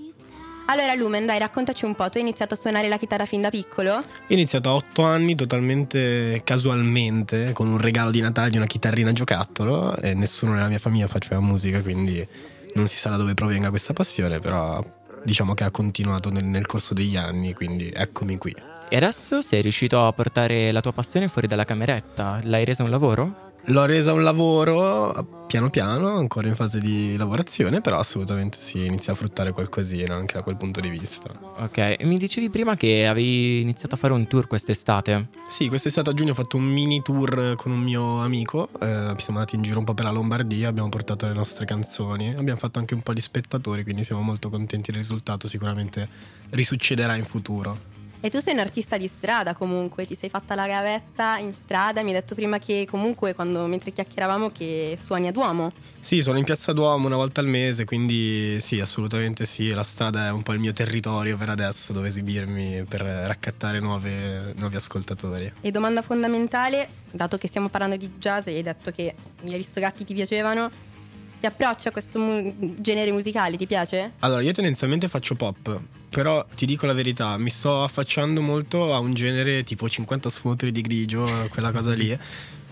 Allora, 0.66 0.94
Lumen, 0.94 1.26
dai, 1.26 1.40
raccontaci 1.40 1.86
un 1.86 1.96
po'. 1.96 2.10
Tu 2.10 2.18
hai 2.18 2.24
iniziato 2.24 2.54
a 2.54 2.58
suonare 2.58 2.90
la 2.90 2.98
chitarra 2.98 3.26
fin 3.26 3.40
da 3.42 3.50
piccolo? 3.50 3.92
Io 3.92 4.02
ho 4.30 4.34
iniziato 4.34 4.70
a 4.70 4.74
otto 4.76 5.04
anni 5.04 5.36
totalmente 5.36 6.42
casualmente 6.44 7.54
con 7.54 7.70
un 7.70 7.78
regalo 7.80 8.12
di 8.12 8.20
Natale 8.20 8.50
di 8.50 8.58
una 8.58 8.66
chitarrina 8.66 9.14
giocattolo 9.14 9.96
e 9.98 10.14
nessuno 10.14 10.54
nella 10.54 10.68
mia 10.68 10.78
famiglia 10.80 11.08
faceva 11.08 11.40
musica, 11.40 11.82
quindi 11.82 12.28
non 12.74 12.88
si 12.88 12.98
sa 12.98 13.10
da 13.10 13.18
dove 13.18 13.34
provenga 13.34 13.70
questa 13.70 13.94
passione, 13.94 14.40
però 14.40 14.84
diciamo 15.24 15.54
che 15.54 15.64
ha 15.64 15.72
continuato 15.72 16.30
nel, 16.30 16.46
nel 16.46 16.66
corso 16.66 16.94
degli 16.94 17.18
anni, 17.18 17.54
quindi 17.54 17.92
eccomi 17.94 18.38
qui. 18.38 18.56
E 18.90 18.96
adesso 18.96 19.42
sei 19.42 19.62
riuscito 19.62 20.06
a 20.06 20.14
portare 20.14 20.72
la 20.72 20.82
tua 20.82 20.94
passione 20.94 21.28
fuori 21.28 21.48
dalla 21.48 21.66
cameretta? 21.66 22.40
L'hai 22.44 22.66
resa 22.66 22.84
un 22.84 22.90
lavoro? 22.90 23.49
L'ho 23.66 23.86
resa 23.86 24.14
un 24.14 24.24
lavoro 24.24 25.46
piano 25.50 25.70
piano, 25.70 26.16
ancora 26.16 26.48
in 26.48 26.56
fase 26.56 26.80
di 26.80 27.18
lavorazione, 27.18 27.82
però 27.82 27.98
assolutamente 27.98 28.58
sì, 28.60 28.86
inizia 28.86 29.14
a 29.14 29.16
fruttare 29.16 29.52
qualcosina 29.52 30.14
anche 30.14 30.36
da 30.36 30.44
quel 30.44 30.58
punto 30.58 30.80
di 30.80 30.90
vista. 30.90 31.32
Ok, 31.58 31.98
mi 32.04 32.18
dicevi 32.18 32.50
prima 32.50 32.76
che 32.76 33.08
avevi 33.08 33.62
iniziato 33.62 33.96
a 33.96 33.98
fare 33.98 34.14
un 34.14 34.28
tour 34.28 34.48
quest'estate. 34.48 35.30
Sì, 35.48 35.68
quest'estate 35.68 36.12
a 36.12 36.14
giugno 36.14 36.32
ho 36.32 36.36
fatto 36.36 36.58
un 36.58 36.66
mini 36.66 37.02
tour 37.02 37.56
con 37.58 37.72
un 37.72 37.80
mio 37.80 38.22
amico, 38.22 38.70
eh, 38.80 39.14
siamo 39.18 39.40
andati 39.40 39.56
in 39.56 39.64
giro 39.64 39.80
un 39.80 39.86
po' 39.86 39.96
per 39.96 40.06
la 40.06 40.12
Lombardia, 40.12 40.70
abbiamo 40.70 40.90
portato 40.90 41.26
le 41.26 41.34
nostre 41.34 41.66
canzoni, 41.66 42.36
abbiamo 42.36 42.60
fatto 42.60 42.78
anche 42.80 42.94
un 42.94 43.02
po' 43.02 43.14
di 43.14 43.22
spettatori, 43.22 43.84
quindi 43.84 44.04
siamo 44.04 44.22
molto 44.22 44.50
contenti 44.50 44.92
del 44.92 45.02
risultato, 45.02 45.48
sicuramente 45.48 46.08
risuccederà 46.52 47.16
in 47.16 47.24
futuro. 47.24 47.98
E 48.22 48.30
tu 48.30 48.42
sei 48.42 48.54
un 48.54 48.60
artista 48.60 48.98
di 48.98 49.08
strada 49.08 49.54
comunque, 49.54 50.06
ti 50.06 50.14
sei 50.14 50.30
fatta 50.30 50.54
la 50.54 50.68
gavetta 50.68 51.38
in 51.38 51.54
strada, 51.54 52.02
mi 52.02 52.10
hai 52.10 52.16
detto 52.16 52.36
prima 52.36 52.60
che 52.60 52.86
comunque 52.90 53.34
quando 53.34 53.66
mentre 53.66 53.94
chiacchieravamo 53.94 54.52
che 54.52 54.98
suoni 55.02 55.30
a 55.30 55.32
Duomo. 55.32 55.72
Sì, 56.02 56.22
sono 56.22 56.38
in 56.38 56.44
Piazza 56.44 56.74
Duomo 56.74 57.08
una 57.08 57.16
volta 57.16 57.40
al 57.40 57.48
mese, 57.48 57.86
quindi 57.86 58.60
sì, 58.60 58.78
assolutamente 58.80 59.46
sì, 59.46 59.70
la 59.70 59.84
strada 59.84 60.28
è 60.28 60.32
un 60.32 60.44
po' 60.44 60.52
il 60.52 60.60
mio 60.60 60.74
territorio 60.74 61.38
per 61.38 61.48
adesso 61.50 61.94
dove 61.94 62.10
esibirmi 62.10 62.84
per 62.84 63.00
raccattare 63.02 63.80
nuove- 63.80 64.54
nuovi 64.58 64.76
ascoltatori. 64.76 65.54
E 65.62 65.72
domanda 65.72 66.02
fondamentale, 66.02 66.90
dato 67.12 67.38
che 67.38 67.48
stiamo 67.48 67.70
parlando 67.70 67.96
di 67.96 68.12
jazz 68.18 68.48
e 68.48 68.56
hai 68.56 68.64
detto 68.64 68.92
che 68.92 69.16
gli 69.42 69.54
Aristogatti 69.54 70.04
ti 70.04 70.14
piacevano, 70.14 70.70
ti 71.40 71.46
approcci 71.46 71.88
a 71.88 71.92
questo 71.92 72.20
mu- 72.20 72.76
genere 72.82 73.14
musicale, 73.14 73.56
ti 73.56 73.66
piace? 73.66 74.12
Allora, 74.20 74.42
io 74.42 74.52
tendenzialmente 74.52 75.08
faccio 75.08 75.36
pop, 75.36 75.80
però 76.10 76.46
ti 76.56 76.66
dico 76.66 76.86
la 76.86 76.94
verità, 76.94 77.38
mi 77.38 77.50
sto 77.50 77.84
affacciando 77.84 78.42
molto 78.42 78.94
a 78.94 79.00
un 79.00 79.14
genere 79.14 79.64
tipo 79.64 79.88
50 79.88 80.30
sfumature 80.30 80.72
di 80.72 80.82
grigio, 80.82 81.24
quella 81.50 81.72
cosa 81.72 81.94
lì. 81.94 82.18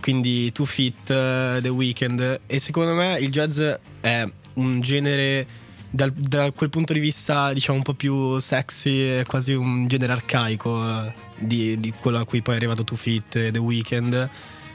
Quindi 0.01 0.51
Two 0.51 0.65
Fit, 0.65 1.09
eh, 1.09 1.59
The 1.61 1.69
Weeknd. 1.69 2.41
E 2.45 2.59
secondo 2.59 2.93
me 2.93 3.17
il 3.19 3.29
jazz 3.31 3.59
è 3.99 4.25
un 4.55 4.79
genere 4.81 5.45
dal- 5.89 6.11
da 6.13 6.51
quel 6.51 6.69
punto 6.69 6.93
di 6.93 6.99
vista, 6.99 7.51
diciamo, 7.53 7.77
un 7.77 7.83
po' 7.83 7.93
più 7.93 8.37
sexy, 8.39 9.23
quasi 9.25 9.53
un 9.53 9.87
genere 9.87 10.11
arcaico 10.13 10.81
eh, 11.05 11.13
di, 11.39 11.79
di 11.79 11.91
quello 11.99 12.19
a 12.19 12.25
cui 12.25 12.41
poi 12.41 12.53
è 12.53 12.57
arrivato 12.57 12.83
Two 12.83 12.97
Fit 12.97 13.35
e 13.35 13.51
The 13.51 13.59
Weeknd. 13.59 14.29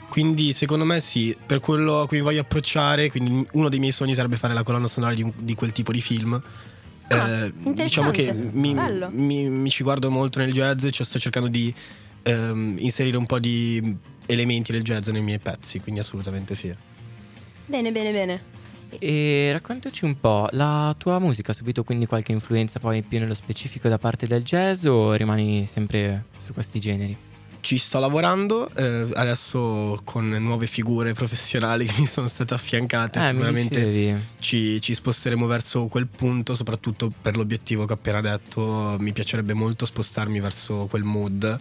Quindi 0.08 0.52
secondo 0.52 0.84
me 0.84 1.00
sì, 1.00 1.34
per 1.46 1.60
quello 1.60 2.00
a 2.02 2.06
cui 2.06 2.20
voglio 2.20 2.40
approcciare, 2.42 3.10
quindi 3.10 3.46
uno 3.52 3.68
dei 3.70 3.78
miei 3.78 3.92
sogni 3.92 4.14
sarebbe 4.14 4.36
fare 4.36 4.52
la 4.52 4.62
colonna 4.62 4.86
sonora 4.86 5.14
di, 5.14 5.22
un- 5.22 5.32
di 5.38 5.54
quel 5.54 5.72
tipo 5.72 5.90
di 5.92 6.00
film. 6.02 6.40
Ah, 7.12 7.44
Eh, 7.46 7.52
diciamo 7.74 8.10
che 8.10 8.32
mi, 8.32 8.74
mi- 9.10 9.48
mi 9.48 9.70
ci 9.70 9.82
guardo 9.82 10.10
molto 10.10 10.38
nel 10.38 10.52
jazz, 10.52 10.86
cioè 10.90 11.06
sto 11.06 11.18
cercando 11.18 11.48
di 11.48 11.72
ehm, 12.22 12.76
inserire 12.78 13.16
un 13.16 13.26
po' 13.26 13.38
di 13.38 13.96
elementi 14.26 14.72
del 14.72 14.82
jazz 14.82 15.08
nei 15.08 15.22
miei 15.22 15.38
pezzi, 15.38 15.80
quindi 15.80 16.00
assolutamente 16.00 16.54
sì. 16.54 16.70
Bene, 17.66 17.92
bene, 17.92 18.12
bene. 18.12 18.42
E 18.98 19.48
raccontaci 19.52 20.04
un 20.04 20.20
po', 20.20 20.48
la 20.52 20.94
tua 20.98 21.18
musica 21.18 21.52
ha 21.52 21.54
subito 21.54 21.82
quindi 21.82 22.04
qualche 22.06 22.32
influenza 22.32 22.78
poi 22.78 23.02
più 23.02 23.18
nello 23.18 23.32
specifico 23.34 23.88
da 23.88 23.98
parte 23.98 24.26
del 24.26 24.42
jazz 24.42 24.84
o 24.84 25.12
rimani 25.14 25.64
sempre 25.66 26.24
su 26.36 26.52
questi 26.52 26.78
generi? 26.78 27.16
Ci 27.62 27.78
sto 27.78 28.00
lavorando 28.00 28.68
eh, 28.74 29.06
adesso 29.14 30.00
con 30.02 30.28
nuove 30.28 30.66
figure 30.66 31.12
professionali 31.12 31.84
che 31.86 31.94
mi 32.00 32.08
sono 32.08 32.26
state 32.26 32.54
affiancate, 32.54 33.20
Eh, 33.20 33.22
sicuramente 33.22 34.26
ci, 34.40 34.80
ci 34.80 34.94
sposteremo 34.94 35.46
verso 35.46 35.84
quel 35.86 36.08
punto, 36.08 36.54
soprattutto 36.54 37.08
per 37.22 37.36
l'obiettivo 37.36 37.84
che 37.84 37.92
ho 37.92 37.96
appena 37.96 38.20
detto, 38.20 38.96
mi 38.98 39.12
piacerebbe 39.12 39.54
molto 39.54 39.86
spostarmi 39.86 40.40
verso 40.40 40.86
quel 40.90 41.04
mood 41.04 41.60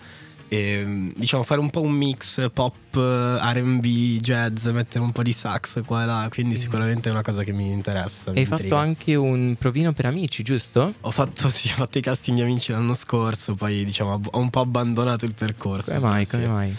e 0.53 1.13
diciamo 1.15 1.43
fare 1.43 1.61
un 1.61 1.69
po' 1.69 1.79
un 1.79 1.93
mix 1.93 2.51
pop, 2.51 2.73
RB, 2.93 3.85
jazz, 4.19 4.67
mettere 4.67 5.01
un 5.01 5.13
po' 5.13 5.23
di 5.23 5.31
sax 5.31 5.81
qua 5.85 6.03
e 6.03 6.05
là, 6.05 6.27
quindi 6.29 6.59
sicuramente 6.59 7.07
è 7.07 7.11
una 7.13 7.21
cosa 7.21 7.41
che 7.43 7.53
mi 7.53 7.71
interessa. 7.71 8.31
mi 8.31 8.39
Hai 8.39 8.45
fatto 8.45 8.63
intriga. 8.63 8.81
anche 8.81 9.15
un 9.15 9.55
provino 9.57 9.93
per 9.93 10.07
amici, 10.07 10.43
giusto? 10.43 10.93
Ho 10.99 11.11
fatto, 11.11 11.47
sì, 11.49 11.69
ho 11.69 11.75
fatto 11.75 11.99
i 11.99 12.01
casting 12.01 12.35
di 12.35 12.43
amici 12.43 12.73
l'anno 12.73 12.93
scorso, 12.95 13.55
poi 13.55 13.85
diciamo 13.85 14.19
ho 14.29 14.39
un 14.39 14.49
po' 14.49 14.59
abbandonato 14.59 15.23
il 15.23 15.33
percorso. 15.33 15.93
Come 15.93 16.05
mai? 16.05 16.25
Sì. 16.25 16.31
Come 16.31 16.47
mai? 16.49 16.75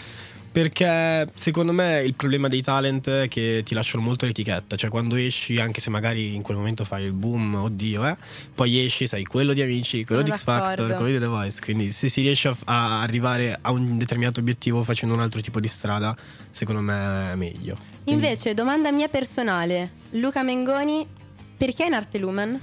Perché 0.53 1.27
secondo 1.33 1.71
me 1.71 2.03
il 2.03 2.13
problema 2.13 2.47
dei 2.47 2.61
talent 2.61 3.09
è 3.09 3.27
che 3.27 3.63
ti 3.65 3.73
lasciano 3.73 4.03
molto 4.03 4.27
l'etichetta, 4.27 4.75
cioè 4.75 4.91
quando 4.91 5.15
esci, 5.15 5.59
anche 5.59 5.81
se 5.81 5.89
magari 5.89 6.35
in 6.35 6.43
quel 6.43 6.57
momento 6.57 6.85
fai 6.85 7.05
il 7.05 7.11
boom, 7.11 7.55
oddio, 7.55 8.05
eh, 8.05 8.15
poi 8.53 8.85
esci, 8.85 9.07
sei 9.07 9.23
quello 9.23 9.53
di 9.53 9.63
amici, 9.63 10.05
quello 10.05 10.21
Sono 10.21 10.35
di 10.35 10.39
X 10.39 10.43
Factor, 10.43 10.93
quello 10.93 11.11
di 11.11 11.17
The 11.17 11.25
Voice, 11.25 11.59
quindi 11.59 11.91
se 11.91 12.07
si 12.07 12.21
riesce 12.21 12.49
a, 12.49 12.55
a 12.65 13.01
arrivare 13.01 13.57
a 13.59 13.71
un 13.71 13.97
determinato 13.97 14.41
obiettivo 14.41 14.83
facendo 14.83 15.15
un 15.15 15.21
altro 15.21 15.41
tipo 15.41 15.59
di 15.59 15.67
strada, 15.67 16.15
secondo 16.51 16.81
me 16.81 17.31
è 17.31 17.35
meglio. 17.35 17.75
Quindi- 18.03 18.23
Invece, 18.27 18.53
domanda 18.53 18.91
mia 18.91 19.07
personale. 19.07 19.93
Luca 20.11 20.43
Mengoni, 20.43 21.03
perché 21.57 21.85
in 21.85 21.93
arte 21.93 22.19
Lumen? 22.19 22.61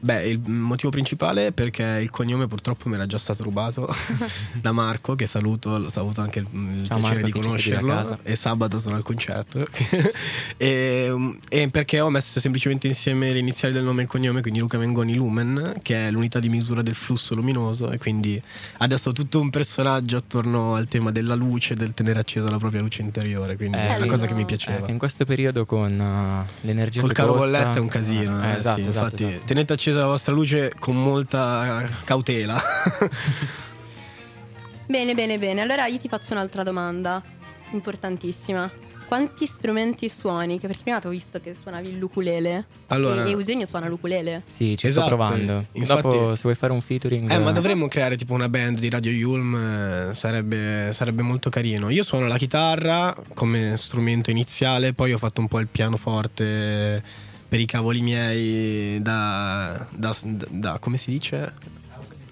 Beh, 0.00 0.28
il 0.28 0.38
motivo 0.38 0.90
principale 0.90 1.48
è 1.48 1.52
perché 1.52 1.82
il 2.00 2.10
cognome 2.10 2.46
purtroppo 2.46 2.88
mi 2.88 2.94
era 2.94 3.06
già 3.06 3.18
stato 3.18 3.42
rubato 3.42 3.92
da 4.60 4.72
Marco, 4.72 5.14
che 5.14 5.26
saluto, 5.26 5.76
lo 5.78 5.88
saluto 5.88 6.20
anche 6.20 6.38
il, 6.38 6.46
Ciao 6.84 6.98
piacere 6.98 7.20
Marco, 7.22 7.24
di 7.24 7.30
conoscerlo. 7.32 8.18
E 8.22 8.36
sabato 8.36 8.78
sono 8.78 8.96
al 8.96 9.02
concerto. 9.02 9.64
e, 10.56 11.38
e 11.48 11.68
perché 11.70 12.00
ho 12.00 12.10
messo 12.10 12.40
semplicemente 12.40 12.86
insieme 12.86 13.32
le 13.32 13.38
iniziali 13.38 13.74
del 13.74 13.82
nome 13.82 14.00
e 14.00 14.04
il 14.04 14.10
cognome, 14.10 14.40
quindi 14.40 14.60
Luca 14.60 14.78
Mengoni 14.78 15.14
Lumen, 15.14 15.74
che 15.82 16.06
è 16.06 16.10
l'unità 16.10 16.38
di 16.38 16.48
misura 16.48 16.82
del 16.82 16.94
flusso 16.94 17.34
luminoso. 17.34 17.90
E 17.90 17.98
quindi 17.98 18.40
adesso 18.78 19.08
ho 19.10 19.12
tutto 19.12 19.40
un 19.40 19.50
personaggio 19.50 20.16
attorno 20.18 20.74
al 20.74 20.86
tema 20.86 21.10
della 21.10 21.34
luce, 21.34 21.74
del 21.74 21.92
tenere 21.92 22.20
accesa 22.20 22.48
la 22.50 22.58
propria 22.58 22.80
luce 22.82 23.02
interiore. 23.02 23.56
Quindi 23.56 23.76
Eh, 23.78 23.86
è 23.94 23.96
una 23.96 24.06
cosa 24.06 24.26
che 24.26 24.34
mi 24.34 24.42
Eh, 24.42 24.44
piaceva. 24.44 24.84
che 24.86 24.90
in 24.92 24.98
questo 24.98 25.24
periodo 25.24 25.66
con 25.66 25.98
uh, 25.98 26.66
l'energia 26.66 27.00
Col 27.00 27.12
caro 27.12 27.34
bolletta 27.34 27.72
è 27.74 27.80
un 27.80 27.88
casino. 27.88 28.42
Eh, 28.42 28.50
eh, 28.52 28.56
esatto, 28.56 28.80
sì, 28.80 28.86
esatto, 28.86 29.04
infatti, 29.04 29.24
esatto. 29.24 29.44
tenete 29.46 29.72
accesa 29.72 29.86
la 29.96 30.06
vostra 30.06 30.32
luce 30.32 30.72
con 30.78 31.00
molta 31.02 31.88
cautela. 32.04 32.60
Bene, 34.86 35.14
bene, 35.14 35.38
bene. 35.38 35.60
Allora 35.60 35.86
io 35.86 35.98
ti 35.98 36.08
faccio 36.08 36.32
un'altra 36.32 36.62
domanda, 36.62 37.22
importantissima. 37.72 38.70
Quanti 39.06 39.46
strumenti 39.46 40.08
suoni? 40.10 40.58
Che 40.58 40.66
perché 40.66 40.82
prima 40.82 40.98
ti 40.98 41.06
ho 41.06 41.10
visto 41.10 41.40
che 41.40 41.54
suonavi 41.60 41.98
l'ukulele. 41.98 42.64
Allora- 42.88 43.24
E, 43.24 43.28
e 43.28 43.30
Eugenio 43.32 43.66
suona 43.66 43.88
l'ukulele. 43.88 44.42
Sì, 44.46 44.76
ci 44.78 44.86
Esatto, 44.86 45.06
sto 45.08 45.16
provando. 45.16 45.64
infatti- 45.72 46.02
Dopo, 46.02 46.34
se 46.34 46.40
vuoi 46.42 46.54
fare 46.54 46.72
un 46.72 46.80
featuring. 46.82 47.30
Eh, 47.30 47.38
ma 47.38 47.52
dovremmo 47.52 47.88
creare 47.88 48.16
tipo 48.16 48.34
una 48.34 48.48
band 48.50 48.78
di 48.78 48.88
Radio 48.90 49.10
Yulm, 49.10 49.54
eh, 50.10 50.14
sarebbe, 50.14 50.90
sarebbe 50.92 51.22
molto 51.22 51.48
carino. 51.50 51.88
Io 51.90 52.02
suono 52.02 52.26
la 52.26 52.36
chitarra 52.38 53.14
come 53.34 53.76
strumento 53.76 54.30
iniziale, 54.30 54.92
poi 54.94 55.12
ho 55.14 55.18
fatto 55.18 55.40
un 55.42 55.48
po' 55.48 55.58
il 55.60 55.68
pianoforte 55.68 57.02
per 57.48 57.60
i 57.60 57.66
cavoli 57.66 58.00
miei 58.02 59.00
da, 59.00 59.86
da- 59.90 60.16
da- 60.22 60.78
come 60.78 60.96
si 60.98 61.10
dice? 61.10 61.52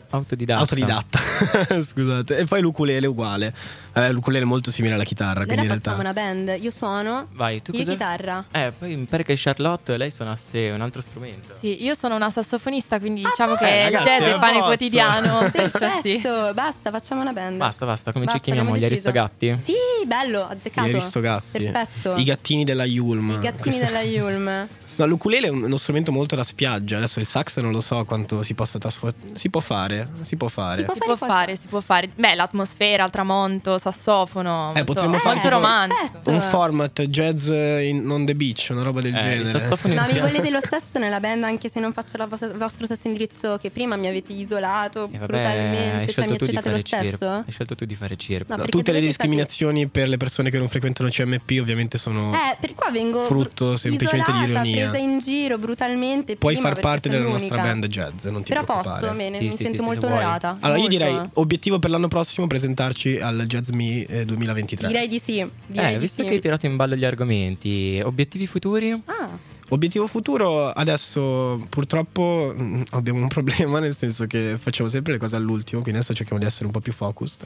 Autodidatta. 0.08 0.60
Autodidatta, 0.60 1.18
scusate. 1.82 2.38
E 2.38 2.44
poi 2.44 2.60
l'ukulele 2.60 3.06
uguale. 3.08 3.52
Eh, 3.92 4.12
l'ukulele 4.12 4.44
è 4.44 4.46
molto 4.46 4.70
simile 4.70 4.94
alla 4.94 5.02
chitarra, 5.04 5.40
Allora 5.40 5.46
quindi 5.46 5.66
in 5.66 5.72
facciamo 5.72 6.00
realtà... 6.00 6.20
una 6.20 6.44
band. 6.44 6.62
Io 6.62 6.70
suono, 6.70 7.26
Vai, 7.32 7.60
tu 7.60 7.72
io 7.72 7.78
cosa? 7.78 7.90
chitarra. 7.90 8.44
Eh, 8.52 8.72
poi 8.78 8.96
mi 8.96 9.04
pare 9.04 9.24
che 9.24 9.34
Charlotte 9.36 9.96
lei 9.96 10.10
suonasse 10.12 10.70
un 10.70 10.80
altro 10.80 11.00
strumento. 11.00 11.54
Sì, 11.58 11.82
io 11.82 11.94
sono 11.94 12.14
una 12.14 12.30
sassofonista, 12.30 13.00
quindi 13.00 13.24
diciamo 13.24 13.54
beh, 13.54 13.58
che 13.58 13.66
il 13.66 13.82
ragazzi, 13.84 14.04
jazz 14.04 14.20
è 14.20 14.32
il 14.32 14.38
pane 14.38 14.60
quotidiano. 14.60 15.50
Perfetto, 15.50 16.54
basta, 16.54 16.90
facciamo 16.90 17.20
una 17.22 17.32
band. 17.32 17.56
Basta, 17.58 17.84
basta, 17.84 18.12
come 18.12 18.24
Basta, 18.26 18.38
ci 18.38 18.44
chiamiamo? 18.44 18.76
Gli. 18.76 18.84
Aristogatti? 18.84 19.56
Sì, 19.60 19.74
bello, 20.06 20.46
azzeccato. 20.46 20.86
Gli 20.86 20.92
aristogatti. 20.92 21.64
Perfetto. 21.64 22.14
I 22.16 22.22
gattini 22.22 22.64
della 22.64 22.84
Yulm. 22.84 23.30
I 23.30 23.38
gattini 23.40 23.78
della 23.78 24.02
Yulm. 24.02 24.68
No, 24.96 25.06
l'ukulele 25.06 25.46
è 25.48 25.50
un- 25.50 25.62
uno 25.64 25.76
strumento 25.76 26.10
molto 26.12 26.34
da 26.36 26.42
spiaggia. 26.44 26.96
Adesso 26.96 27.20
il 27.20 27.26
sax 27.26 27.60
non 27.60 27.70
lo 27.72 27.80
so 27.80 28.04
quanto 28.04 28.42
si 28.42 28.54
possa 28.54 28.78
trasformare. 28.78 29.24
Si 29.34 29.48
può 29.50 29.60
fare, 29.60 30.08
si 30.22 30.36
può 30.36 30.48
fare. 30.48 30.86
Si 30.90 30.98
può 30.98 31.16
fare, 31.16 31.56
si 31.56 31.66
può 31.68 31.80
fare. 31.80 32.08
Beh, 32.14 32.34
l'atmosfera, 32.34 33.04
il 33.04 33.10
tramonto, 33.10 33.78
sassofono. 33.78 34.72
molto, 34.74 34.84
potremmo 34.84 35.18
fare 35.18 35.34
molto 35.34 35.48
romantico. 35.50 36.30
Un 36.30 36.40
format 36.40 37.02
jazz 37.02 37.48
in 37.48 38.08
on 38.08 38.24
the 38.24 38.34
beach, 38.34 38.68
una 38.70 38.82
roba 38.82 39.00
del 39.00 39.14
Eh, 39.14 39.18
genere. 39.18 39.68
Ma 39.94 40.06
mi 40.10 40.18
volete 40.20 40.50
lo 40.50 40.60
stesso 40.64 40.98
nella 40.98 41.20
band 41.20 41.44
anche 41.44 41.68
se 41.68 41.78
non 41.80 41.92
faccio 41.92 42.16
la 42.16 42.26
vostra- 42.26 42.48
il 42.48 42.56
vostro 42.56 42.86
stesso 42.86 43.06
indirizzo 43.08 43.58
che 43.58 43.70
prima 43.70 43.96
mi 43.96 44.06
avete 44.08 44.32
isolato 44.32 45.08
Eh, 45.12 45.18
vabbè, 45.18 45.26
brutalmente, 45.26 46.12
cioè 46.12 46.26
mi 46.26 46.34
accettate 46.36 46.70
lo 46.70 46.78
stesso? 46.78 47.26
Hai 47.28 47.44
scelto 47.52 47.74
tu 47.74 47.84
di 47.84 47.94
fare 47.94 48.16
circo. 48.16 48.54
No, 48.56 48.62
No, 48.62 48.68
tutte 48.68 48.92
le 48.92 49.00
discriminazioni 49.00 49.86
per 49.88 50.08
le 50.08 50.16
persone 50.16 50.50
che 50.50 50.58
non 50.58 50.68
frequentano 50.68 51.08
CMP 51.10 51.58
ovviamente 51.60 51.98
sono 51.98 52.32
Eh, 52.34 52.56
per 52.58 52.74
qua 52.74 52.90
vengo 52.90 53.22
frutto 53.24 53.76
semplicemente 53.76 54.32
di 54.32 54.38
ironia. 54.38 54.85
Presa 54.90 55.04
in 55.04 55.18
giro 55.18 55.58
brutalmente. 55.58 56.36
Puoi 56.36 56.54
prima 56.54 56.68
far 56.70 56.80
parte 56.80 57.08
della 57.08 57.24
nostra 57.28 57.56
l'unica. 57.56 57.72
band 57.74 57.86
jazz, 57.86 58.24
non 58.26 58.42
ti 58.42 58.52
Però 58.52 58.64
preoccupare. 58.64 59.00
posso, 59.00 59.14
bene, 59.16 59.36
Sì, 59.38 59.44
mi 59.44 59.50
sì, 59.50 59.56
sento 59.64 59.78
sì, 59.78 59.84
molto 59.84 60.06
onorata. 60.06 60.56
Allora 60.60 60.78
io 60.78 60.88
molto. 60.88 60.88
direi 60.88 61.20
obiettivo 61.34 61.78
per 61.78 61.90
l'anno 61.90 62.08
prossimo 62.08 62.46
presentarci 62.46 63.18
al 63.18 63.44
Jazz 63.46 63.70
Me 63.70 64.04
eh, 64.04 64.24
2023. 64.24 64.86
Direi 64.88 65.08
di 65.08 65.20
sì. 65.22 65.46
Direi 65.66 65.90
Eh, 65.90 65.92
di 65.94 65.98
visto 65.98 66.22
sì. 66.22 66.28
che 66.28 66.34
hai 66.34 66.40
tirato 66.40 66.66
in 66.66 66.76
ballo 66.76 66.94
gli 66.94 67.04
argomenti, 67.04 68.00
obiettivi 68.04 68.46
futuri? 68.46 68.90
Ah, 69.06 69.28
Obiettivo 69.68 70.06
futuro, 70.06 70.70
adesso 70.70 71.60
purtroppo 71.68 72.54
mm, 72.56 72.82
abbiamo 72.90 73.20
un 73.20 73.26
problema, 73.28 73.80
nel 73.80 73.96
senso 73.96 74.26
che 74.26 74.56
facciamo 74.58 74.88
sempre 74.88 75.14
le 75.14 75.18
cose 75.18 75.34
all'ultimo, 75.34 75.80
quindi 75.80 75.98
adesso 75.98 76.14
cerchiamo 76.14 76.40
di 76.40 76.46
essere 76.46 76.66
un 76.66 76.70
po' 76.70 76.80
più 76.80 76.92
focused. 76.92 77.44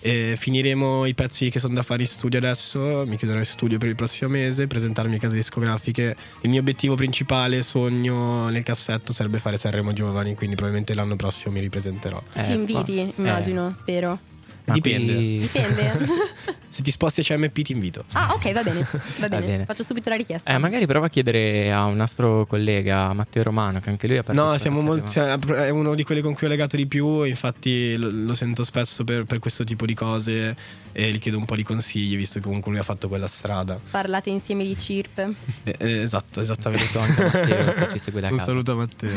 E 0.00 0.34
finiremo 0.36 1.06
i 1.06 1.14
pezzi 1.14 1.48
che 1.48 1.60
sono 1.60 1.74
da 1.74 1.82
fare 1.82 2.02
in 2.02 2.08
studio 2.08 2.38
adesso, 2.38 3.04
mi 3.06 3.16
chiuderò 3.16 3.38
in 3.38 3.44
studio 3.44 3.78
per 3.78 3.88
il 3.88 3.94
prossimo 3.94 4.30
mese, 4.30 4.66
presentarmi 4.66 5.14
a 5.14 5.18
case 5.18 5.36
discografiche. 5.36 6.16
Il 6.40 6.50
mio 6.50 6.60
obiettivo 6.60 6.96
principale, 6.96 7.62
sogno 7.62 8.48
nel 8.48 8.64
cassetto, 8.64 9.12
sarebbe 9.12 9.38
fare 9.38 9.56
Sanremo 9.56 9.92
Giovani, 9.92 10.34
quindi 10.34 10.56
probabilmente 10.56 10.94
l'anno 10.94 11.14
prossimo 11.14 11.54
mi 11.54 11.60
ripresenterò. 11.60 12.20
Eh, 12.32 12.44
ci 12.44 12.52
inviti, 12.52 13.12
ma- 13.16 13.28
immagino, 13.28 13.72
spero. 13.74 14.29
Ma 14.70 14.74
Dipende. 14.74 15.12
qui- 15.14 15.38
Dipende. 15.38 16.06
Se 16.70 16.82
ti 16.82 16.92
sposti 16.92 17.20
a 17.20 17.24
CMP 17.24 17.62
ti 17.62 17.72
invito. 17.72 18.04
ah, 18.12 18.32
ok, 18.32 18.52
va 18.52 18.62
bene. 18.62 18.86
Va 19.18 19.28
bene. 19.28 19.44
bene. 19.46 19.64
Faccio 19.64 19.82
subito 19.82 20.08
la 20.08 20.14
richiesta. 20.14 20.48
Eh, 20.54 20.58
magari 20.58 20.86
prova 20.86 21.06
a 21.06 21.08
chiedere 21.08 21.72
a 21.72 21.84
un 21.84 21.96
nostro 21.96 22.46
collega, 22.46 23.12
Matteo 23.12 23.42
Romano, 23.42 23.80
che 23.80 23.90
anche 23.90 24.06
lui 24.06 24.18
ha 24.18 24.22
partecipato. 24.22 24.52
No, 24.52 24.58
siamo 24.58 24.80
molto, 24.80 25.06
Sanremo. 25.08 25.44
cioè, 25.46 25.66
è 25.66 25.70
uno 25.70 25.94
di 25.96 26.04
quelli 26.04 26.20
con 26.20 26.32
cui 26.34 26.46
ho 26.46 26.50
legato 26.50 26.76
di 26.76 26.86
più, 26.86 27.24
infatti 27.24 27.96
lo, 27.96 28.08
lo 28.12 28.34
sento 28.34 28.62
spesso 28.62 29.02
per, 29.02 29.24
per 29.24 29.40
questo 29.40 29.64
tipo 29.64 29.84
di 29.84 29.94
cose 29.94 30.56
e 30.92 31.10
gli 31.10 31.18
chiedo 31.18 31.38
un 31.38 31.44
po' 31.44 31.56
di 31.56 31.64
consigli, 31.64 32.16
visto 32.16 32.38
che 32.38 32.44
comunque 32.44 32.70
lui 32.70 32.80
ha 32.80 32.84
fatto 32.84 33.08
quella 33.08 33.26
strada. 33.26 33.78
Parlate 33.90 34.30
insieme 34.30 34.62
di 34.62 34.78
CIRP. 34.78 35.18
Eh, 35.64 35.74
eh, 35.76 36.00
esatto, 36.02 36.40
esattamente. 36.40 36.86
Saluto 36.86 37.00
anche 37.00 37.22
Matteo 37.24 37.74
che 37.74 37.88
ci 37.92 37.98
segue 37.98 38.20
da 38.20 38.28
Un 38.28 38.36
casa. 38.36 38.48
saluto 38.48 38.70
a 38.70 38.74
Matteo. 38.76 39.10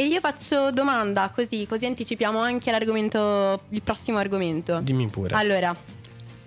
E 0.00 0.06
io 0.06 0.20
faccio 0.20 0.70
domanda 0.70 1.28
così, 1.34 1.66
così 1.66 1.84
anticipiamo 1.84 2.38
anche 2.38 2.70
l'argomento, 2.70 3.62
il 3.70 3.82
prossimo 3.82 4.18
argomento. 4.18 4.78
Dimmi 4.78 5.08
pure. 5.08 5.34
Allora, 5.34 5.76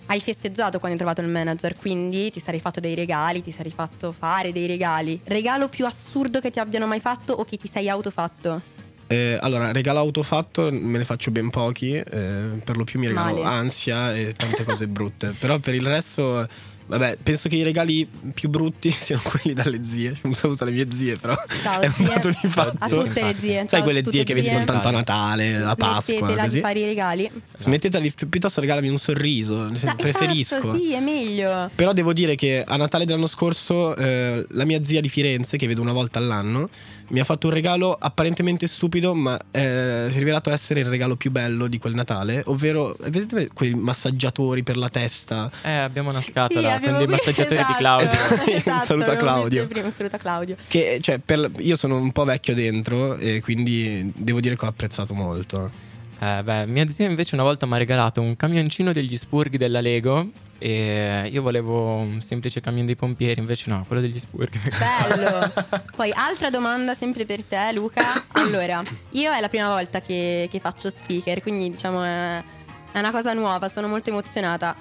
hai 0.06 0.22
festeggiato 0.22 0.80
quando 0.80 0.92
hai 0.92 0.98
trovato 0.98 1.20
il 1.20 1.28
manager, 1.28 1.76
quindi 1.76 2.32
ti 2.32 2.40
sarei 2.40 2.62
fatto 2.62 2.80
dei 2.80 2.96
regali, 2.96 3.42
ti 3.42 3.52
sarei 3.52 3.74
fatto 3.74 4.16
fare 4.18 4.54
dei 4.54 4.68
regali. 4.68 5.20
Regalo 5.26 5.68
più 5.68 5.86
assurdo 5.86 6.40
che 6.40 6.50
ti 6.50 6.60
abbiano 6.60 6.88
mai 6.88 7.02
fatto 7.02 7.34
o 7.34 7.44
che 7.44 7.58
ti 7.58 7.68
sei 7.68 7.90
autofatto? 7.90 8.62
Eh, 9.08 9.38
allora, 9.42 9.74
regalo 9.74 10.00
autofatto 10.00 10.70
me 10.72 11.00
ne 11.00 11.04
faccio 11.04 11.30
ben 11.32 11.50
pochi, 11.50 11.96
eh, 11.96 12.62
per 12.64 12.78
lo 12.78 12.86
più 12.86 13.02
mi 13.02 13.08
regalo 13.08 13.44
Male. 13.44 13.54
ansia 13.54 14.16
e 14.16 14.32
tante 14.32 14.64
cose 14.64 14.88
brutte, 14.88 15.36
però 15.38 15.60
per 15.60 15.76
il 15.76 15.86
resto... 15.86 16.48
Vabbè, 16.92 17.20
penso 17.24 17.48
che 17.48 17.56
i 17.56 17.64
regali 17.64 18.06
più 18.34 18.50
brutti 18.50 18.92
siano 18.98 19.22
quelli 19.24 19.54
dalle 19.56 19.82
zie. 19.84 20.14
Un 20.24 20.34
saluto 20.34 20.64
alle 20.64 20.74
mie 20.74 20.88
zie, 20.94 21.16
però 21.16 21.36
Ciao, 21.64 21.80
è 21.82 21.88
un 21.88 21.94
zie. 21.94 22.06
dato 22.06 22.28
di 22.30 22.48
fatto. 22.50 22.76
A 22.80 22.88
tutte 22.90 23.24
le 23.24 23.36
zie. 23.40 23.54
Sai 23.60 23.68
ciao 23.68 23.80
a 23.80 23.84
quelle 23.84 24.04
zie 24.06 24.24
che 24.26 24.34
vedi 24.34 24.50
zie. 24.50 24.58
soltanto 24.58 24.90
a 24.90 24.92
Natale, 24.92 25.56
a 25.56 25.76
Pasqua, 25.76 26.02
Smettetela 26.02 26.42
di 26.42 26.48
così? 26.48 26.60
fare 26.60 26.80
i 26.80 26.84
regali. 26.84 27.32
Smettetela 27.58 28.04
di 28.04 28.14
piuttosto 28.28 28.60
regalami 28.60 28.90
un 28.90 28.98
sorriso, 28.98 29.56
senso, 29.68 29.74
Esatto, 29.86 30.02
preferisco. 30.04 30.76
sì, 30.76 30.92
è 30.94 31.00
meglio. 31.00 31.70
Però 31.74 31.94
devo 31.94 32.12
dire 32.12 32.36
che 32.36 32.62
a 32.66 32.76
Natale 32.76 33.06
dell'anno 33.06 33.28
scorso 33.28 33.96
eh, 33.96 34.46
la 34.50 34.66
mia 34.66 34.84
zia 34.84 35.00
di 35.00 35.08
Firenze, 35.08 35.56
che 35.56 35.68
vedo 35.68 35.82
una 35.82 35.94
volta 35.94 36.20
all'anno, 36.20 36.70
mi 37.12 37.20
ha 37.20 37.24
fatto 37.24 37.48
un 37.48 37.54
regalo 37.54 37.96
apparentemente 38.00 38.68
stupido, 38.68 39.14
ma 39.14 39.38
eh, 39.52 40.08
si 40.10 40.16
è 40.16 40.20
rivelato 40.20 40.50
essere 40.50 40.80
il 40.80 40.86
regalo 40.88 41.16
più 41.16 41.30
bello 41.30 41.68
di 41.68 41.78
quel 41.78 41.94
Natale, 41.94 42.42
ovvero 42.46 42.96
avete 43.04 43.50
quei 43.54 43.74
massaggiatori 43.74 44.64
per 44.64 44.78
la 44.78 44.90
testa. 44.90 45.52
Eh, 45.62 45.72
abbiamo 45.72 46.10
una 46.10 46.22
scatola 46.22 46.70
Sì, 46.70 46.74
abbiamo 46.74 46.98
con 46.98 47.06
dei 47.06 47.16
massaggiatori 47.16 47.56
esatto, 47.60 47.72
di 47.74 47.78
Claudio. 47.78 48.10
Esatto. 48.56 48.72
Un 48.72 48.86
saluto 48.86 49.12
a 49.12 49.16
Claudio. 49.16 49.68
prima, 49.68 49.88
un 49.88 49.94
saluto 49.96 50.16
a 50.16 50.20
Claudio. 50.20 50.56
Che, 50.68 51.00
cioè, 51.02 51.20
per- 51.20 51.52
io 51.60 51.76
sono 51.76 51.98
un 51.98 52.12
po' 52.12 52.24
vecchio 52.24 52.54
dentro 52.56 53.18
e 53.18 53.42
quindi 53.42 54.12
devo 54.16 54.40
dire 54.40 54.56
che 54.56 54.66
ho 54.66 54.70
apprezzato 54.70 55.14
molto. 55.14 55.90
Eh, 56.24 56.44
beh, 56.44 56.68
mia 56.68 56.88
zia 56.88 57.08
invece 57.08 57.34
una 57.34 57.44
volta 57.44 57.66
mi 57.66 57.74
ha 57.74 57.78
regalato 57.78 58.22
un 58.22 58.36
camioncino 58.36 58.92
degli 58.92 59.18
spurghi 59.18 59.58
della 59.58 59.82
Lego 59.82 60.30
e 60.60 61.28
io 61.32 61.42
volevo 61.42 61.96
un 61.96 62.22
semplice 62.22 62.62
camion 62.62 62.86
dei 62.86 62.96
pompieri, 62.96 63.40
invece 63.40 63.72
no, 63.72 63.84
quello 63.88 64.04
degli 64.04 64.20
spurghi. 64.20 64.60
Bello. 64.78 65.52
Poi 65.96 66.12
altra 66.14 66.52
domanda 66.52 66.94
sempre 66.94 67.26
per 67.26 67.44
te, 67.44 67.72
Luca. 67.74 68.04
Allora, 68.34 68.84
io 69.12 69.32
è 69.32 69.42
la 69.42 69.50
prima 69.50 69.70
volta 69.70 70.00
che, 70.00 70.48
che 70.52 70.60
faccio 70.60 70.92
speaker, 70.92 71.42
quindi 71.42 71.72
diciamo 71.72 72.04
è, 72.04 72.44
è 72.92 73.00
una 73.00 73.10
cosa 73.10 73.34
nuova, 73.34 73.68
sono 73.68 73.88
molto 73.88 74.12
emozionata. 74.12 74.76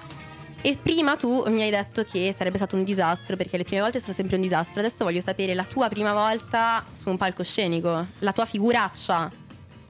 E 0.61 0.77
prima 0.79 1.15
tu 1.15 1.43
mi 1.47 1.63
hai 1.63 1.71
detto 1.71 2.03
che 2.03 2.35
sarebbe 2.37 2.57
stato 2.57 2.75
un 2.75 2.83
disastro, 2.83 3.35
perché 3.35 3.57
le 3.57 3.63
prime 3.63 3.81
volte 3.81 3.99
sono 3.99 4.13
sempre 4.13 4.35
un 4.35 4.43
disastro. 4.43 4.79
Adesso 4.79 5.03
voglio 5.03 5.21
sapere 5.21 5.55
la 5.55 5.63
tua 5.63 5.89
prima 5.89 6.13
volta 6.13 6.85
su 7.01 7.09
un 7.09 7.17
palcoscenico, 7.17 8.05
la 8.19 8.31
tua 8.31 8.45
figuraccia. 8.45 9.40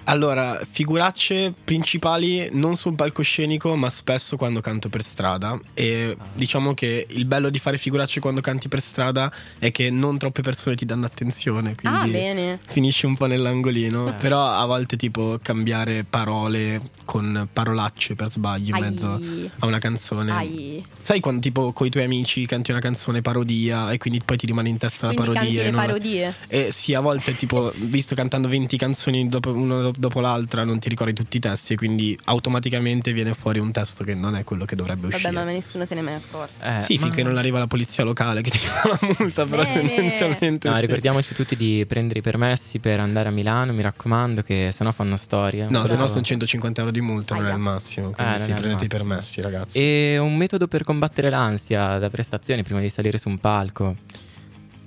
Allora, 0.06 0.60
figuracce 0.70 1.54
principali 1.64 2.50
non 2.54 2.76
sul 2.76 2.96
palcoscenico, 2.96 3.76
ma 3.76 3.90
spesso 3.90 4.36
quando 4.36 4.60
canto 4.60 4.90
per 4.90 5.04
strada. 5.04 5.60
E 5.74 6.18
diciamo 6.34 6.74
che 6.74 7.06
il 7.10 7.26
bello 7.26 7.50
di 7.50 7.60
fare 7.60 7.78
figuracce 7.78 8.20
quando 8.20 8.42
canti 8.42 8.68
per 8.68 8.82
strada 8.82 9.32
è 9.60 9.72
che 9.72 9.90
non 9.90 10.18
troppe 10.18 10.42
persone 10.42 10.76
ti 10.76 10.86
danno 10.86 11.06
attenzione. 11.06 11.76
Ah, 11.84 12.00
Quindi 12.00 12.12
bene. 12.12 12.60
finisci 12.68 13.06
un 13.06 13.16
po' 13.16 13.26
nell'angolino. 13.28 14.10
Eh. 14.10 14.14
Però 14.14 14.44
a 14.46 14.66
volte, 14.66 14.98
tipo, 14.98 15.40
cambiare 15.42 16.04
parole 16.04 16.90
con 17.06 17.48
parolacce 17.52 18.16
per 18.16 18.32
sbaglio 18.32 18.70
in 18.76 18.84
Ai. 18.84 18.90
mezzo 18.90 19.20
a 19.60 19.66
una 19.66 19.80
canzone. 19.80 20.32
Ai. 20.32 20.86
Sai 21.00 21.20
quando, 21.20 21.42
tipo, 21.42 21.72
con 21.74 21.88
i 21.88 21.90
tuoi 21.90 22.04
amici 22.04 22.46
canti 22.46 22.72
una 22.72 22.80
canzone 22.80 23.22
parodia 23.22 23.92
e 23.92 23.98
quindi 23.98 24.22
poi 24.24 24.38
ti 24.38 24.46
rimane 24.46 24.70
in 24.70 24.78
testa 24.78 25.08
la 25.08 25.14
Quindi 25.14 25.32
parodia. 25.34 25.50
canti 25.50 25.62
e 25.62 25.64
le 25.72 25.76
non- 25.78 25.86
parodie. 25.86 26.34
e 26.48 26.72
sì, 26.72 26.94
a 26.94 27.00
volte, 27.02 27.36
tipo, 27.36 27.72
visto 27.76 28.16
cantando 28.16 28.48
20 28.48 28.78
canzoni 28.78 29.28
dopo, 29.30 29.52
uno 29.52 29.91
do- 29.92 30.00
dopo 30.00 30.20
l'altra, 30.20 30.64
non 30.64 30.80
ti 30.80 30.90
ricordi 30.90 31.14
tutti 31.14 31.38
i 31.38 31.40
testi, 31.40 31.74
e 31.74 31.76
quindi 31.76 32.18
automaticamente 32.26 33.14
viene 33.14 33.34
fuori 33.34 33.60
un 33.60 33.72
testo 33.72 34.04
che 34.04 34.14
non 34.16 34.36
è 34.36 34.44
quello 34.44 34.66
che 34.66 34.76
dovrebbe 34.76 35.08
uscire. 35.08 35.32
Vabbè, 35.32 35.46
ma 35.46 35.52
nessuno 35.52 35.86
se 35.86 35.94
ne 35.94 36.00
è 36.00 36.04
mai 36.04 36.14
accorto. 36.16 36.54
Eh, 36.64 36.82
sì, 36.82 36.96
ma- 36.96 37.02
finché 37.04 37.24
non 37.24 37.38
arriva 37.38 37.60
la 37.60 37.68
polizia 37.68 38.04
locale 38.04 38.42
che 38.42 38.50
ti 38.50 38.58
fa 38.64 38.88
la 38.90 39.00
multa, 39.20 39.46
però 39.46 39.64
Bene. 39.64 39.88
tendenzialmente. 39.88 40.68
No, 40.68 40.76
sì. 40.76 40.82
ricordiamoci 40.82 41.34
tutti 41.36 41.56
di 41.56 41.86
prendere 41.88 42.20
i 42.20 42.22
permessi 42.22 42.80
per 42.80 43.00
andare 43.00 43.30
a 43.30 43.32
Milano, 43.32 43.74
mi 43.74 43.82
raccomando, 43.82 44.42
che 44.42 44.70
sennò 44.74 44.92
fanno 44.92 45.18
storie. 45.18 45.64
No, 45.70 45.86
se 45.86 45.92
no 45.92 45.98
Quello- 45.98 46.08
sono 46.08 46.22
150 46.24 46.80
euro 46.82 46.92
di 46.92 47.02
multa, 47.02 47.36
non 47.36 47.44
è 47.44 47.48
Aia. 47.48 47.56
il 47.56 47.62
massimo. 47.62 48.12
Quindi 48.12 48.34
Eh, 48.34 48.38
sì, 48.40 48.52
prendete 48.54 48.86
i 48.86 48.88
permessi, 48.88 49.42
ragazzi. 49.42 49.80
E 49.80 50.18
un 50.18 50.36
metodo 50.36 50.68
per 50.68 50.84
combattere 50.84 51.30
l'ansia 51.30 51.98
da 51.98 52.10
prestazioni 52.10 52.64
prima 52.64 52.80
di 52.80 52.90
salire 52.90 53.18
su 53.18 53.30
un 53.30 53.38
palco. 53.40 53.96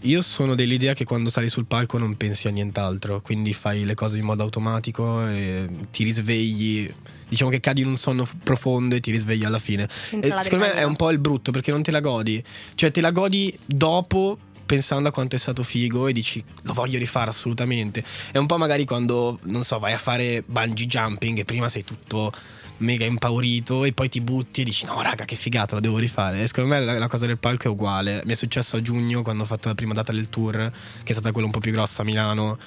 Io 0.04 0.20
sono 0.20 0.54
dell'idea 0.54 0.92
che 0.92 1.04
quando 1.04 1.30
sali 1.30 1.48
sul 1.48 1.64
palco 1.64 1.96
non 1.96 2.18
pensi 2.18 2.46
a 2.46 2.50
nient'altro, 2.50 3.22
quindi 3.22 3.54
fai 3.54 3.86
le 3.86 3.94
cose 3.94 4.18
in 4.18 4.24
modo 4.24 4.42
automatico 4.42 5.26
e 5.26 5.66
ti 5.90 6.04
risvegli. 6.04 6.92
Diciamo 7.26 7.50
che 7.50 7.58
cadi 7.58 7.80
in 7.80 7.86
un 7.86 7.96
sonno 7.96 8.28
profondo 8.42 8.96
e 8.96 9.00
ti 9.00 9.10
risvegli 9.10 9.44
alla 9.44 9.58
fine. 9.58 9.88
Entra 10.10 10.40
E 10.40 10.42
secondo 10.42 10.66
me 10.66 10.74
è 10.74 10.82
un 10.82 10.94
po' 10.96 11.10
il 11.10 11.18
brutto 11.18 11.52
perché 11.52 11.70
non 11.70 11.82
te 11.82 11.90
la 11.90 12.00
godi. 12.00 12.42
Cioè, 12.74 12.90
te 12.90 13.00
la 13.00 13.12
godi 13.12 13.56
dopo 13.64 14.38
pensando 14.66 15.08
a 15.08 15.12
quanto 15.12 15.36
è 15.36 15.38
stato 15.38 15.62
figo 15.62 16.06
e 16.06 16.12
dici 16.12 16.42
lo 16.62 16.74
voglio 16.74 16.98
rifare 16.98 17.30
assolutamente. 17.30 18.04
È 18.30 18.36
un 18.36 18.46
po' 18.46 18.58
magari 18.58 18.84
quando, 18.84 19.38
non 19.44 19.64
so, 19.64 19.78
vai 19.78 19.94
a 19.94 19.98
fare 19.98 20.42
bungee 20.44 20.86
jumping 20.86 21.38
e 21.38 21.44
prima 21.44 21.70
sei 21.70 21.82
tutto 21.82 22.30
mega 22.78 23.04
impaurito 23.06 23.84
e 23.84 23.92
poi 23.92 24.08
ti 24.08 24.20
butti 24.20 24.62
e 24.62 24.64
dici 24.64 24.84
no 24.84 25.00
raga 25.00 25.24
che 25.24 25.36
figata 25.36 25.74
lo 25.74 25.80
devo 25.80 25.98
rifare 25.98 26.42
e 26.42 26.46
secondo 26.46 26.70
me 26.74 26.80
la, 26.80 26.98
la 26.98 27.06
cosa 27.06 27.26
del 27.26 27.38
palco 27.38 27.68
è 27.68 27.70
uguale 27.70 28.22
mi 28.24 28.32
è 28.32 28.34
successo 28.36 28.76
a 28.76 28.82
giugno 28.82 29.22
quando 29.22 29.44
ho 29.44 29.46
fatto 29.46 29.68
la 29.68 29.74
prima 29.74 29.94
data 29.94 30.10
del 30.12 30.28
tour 30.28 30.70
che 31.02 31.10
è 31.10 31.12
stata 31.12 31.30
quella 31.30 31.46
un 31.46 31.52
po' 31.52 31.60
più 31.60 31.70
grossa 31.72 32.02
a 32.02 32.04
Milano 32.04 32.58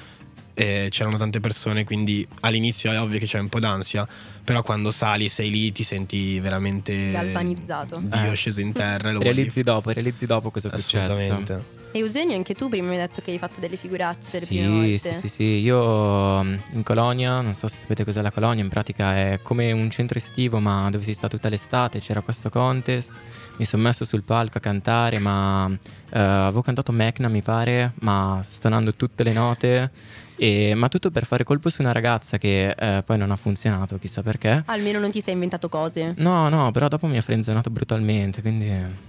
e 0.60 0.88
c'erano 0.90 1.18
tante 1.18 1.40
persone, 1.40 1.84
quindi 1.84 2.28
all'inizio 2.40 2.92
è 2.92 3.00
ovvio 3.00 3.20
che 3.20 3.28
c'è 3.28 3.38
un 3.38 3.48
po' 3.48 3.60
d'ansia, 3.60 4.08
però 4.44 4.64
quando 4.64 4.90
sali, 4.90 5.30
sei 5.30 5.52
lì, 5.52 5.72
ti 5.72 5.84
senti 5.84 6.40
veramente 6.40 7.12
Galvanizzato. 7.12 8.00
Dio 8.02 8.32
Eh. 8.32 8.36
sceso 8.36 8.60
in 8.62 8.72
terra. 8.72 9.12
e 9.12 9.20
Realizzi 9.20 9.62
dopo, 9.62 9.92
realizzi 9.92 10.26
dopo 10.26 10.50
cosa 10.50 10.70
è 10.70 10.72
successo. 10.72 11.12
Assolutamente. 11.12 11.64
E 11.94 12.00
Eugenio, 12.00 12.36
anche 12.36 12.54
tu 12.54 12.68
prima 12.70 12.90
mi 12.90 12.96
hai 12.96 13.00
detto 13.08 13.22
che 13.22 13.32
hai 13.32 13.40
fatto 13.40 13.60
delle 13.60 13.76
figuracce 13.78 14.40
le 14.42 14.46
prime 14.46 14.66
Sì, 14.66 14.70
volte. 14.72 15.14
sì, 15.14 15.20
sì, 15.20 15.28
sì, 15.30 15.44
io 15.62 16.44
mm, 16.44 16.56
in 16.74 16.84
Colonia, 16.84 17.42
non 17.42 17.54
so 17.56 17.68
se 17.68 17.78
sapete 17.78 18.04
cos'è 18.04 18.22
la 18.22 18.30
Colonia, 18.32 18.62
in 18.62 18.70
pratica 18.70 19.16
è 19.16 19.40
come 19.42 19.72
un 19.72 19.90
centro 19.90 20.18
estivo 20.20 20.60
ma 20.60 20.90
dove 20.92 21.04
si 21.04 21.14
sta 21.14 21.28
tutta 21.28 21.50
l'estate, 21.50 22.00
c'era 22.00 22.22
questo 22.22 22.50
contest, 22.50 23.18
mi 23.58 23.66
sono 23.66 23.84
messo 23.84 24.06
sul 24.06 24.24
palco 24.24 24.58
a 24.58 24.62
cantare, 24.62 25.18
ma 25.18 25.68
eh, 26.12 26.20
avevo 26.20 26.62
cantato 26.62 26.92
Mecna 26.92 27.30
mi 27.30 27.42
pare, 27.42 27.94
ma 28.02 28.42
stonando 28.44 28.94
tutte 28.94 29.24
le 29.24 29.32
note, 29.32 29.90
e- 30.36 30.74
ma 30.76 30.90
tutto 30.90 31.10
per 31.10 31.26
fare 31.26 31.44
colpo 31.46 31.70
su 31.70 31.82
una 31.82 31.94
ragazza 31.94 32.38
che 32.38 32.70
eh, 32.78 33.02
poi 33.04 33.18
non 33.18 33.32
ha 33.32 33.36
funzionato, 33.38 33.98
chissà 33.98 34.22
perché. 34.22 34.62
Almeno 34.68 35.00
non 35.00 35.10
ti 35.10 35.22
sei 35.22 35.34
inventato 35.34 35.68
cose. 35.70 36.14
No, 36.18 36.48
no, 36.50 36.70
però 36.72 36.90
dopo 36.90 37.08
mi 37.08 37.18
ha 37.18 37.22
frenzonato 37.22 37.70
brutalmente, 37.72 38.42
quindi... 38.42 39.06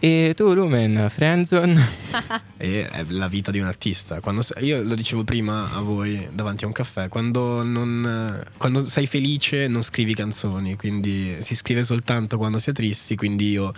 E 0.00 0.32
tu 0.36 0.54
Lumen, 0.54 1.08
Friendzone? 1.10 2.06
E 2.60 2.88
è 2.88 3.04
la 3.08 3.28
vita 3.28 3.50
di 3.52 3.60
un 3.60 3.66
artista. 3.66 4.20
Quando 4.20 4.42
io 4.60 4.82
lo 4.82 4.94
dicevo 4.96 5.22
prima 5.22 5.72
a 5.72 5.80
voi 5.80 6.28
davanti 6.32 6.64
a 6.64 6.66
un 6.66 6.72
caffè, 6.72 7.08
quando, 7.08 7.62
non, 7.62 8.42
quando 8.56 8.84
sei 8.84 9.06
felice 9.06 9.68
non 9.68 9.82
scrivi 9.82 10.12
canzoni, 10.14 10.74
quindi 10.76 11.36
si 11.40 11.54
scrive 11.54 11.84
soltanto 11.84 12.36
quando 12.36 12.58
si 12.58 12.70
è 12.70 12.72
tristi, 12.72 13.14
quindi 13.14 13.50
io 13.50 13.72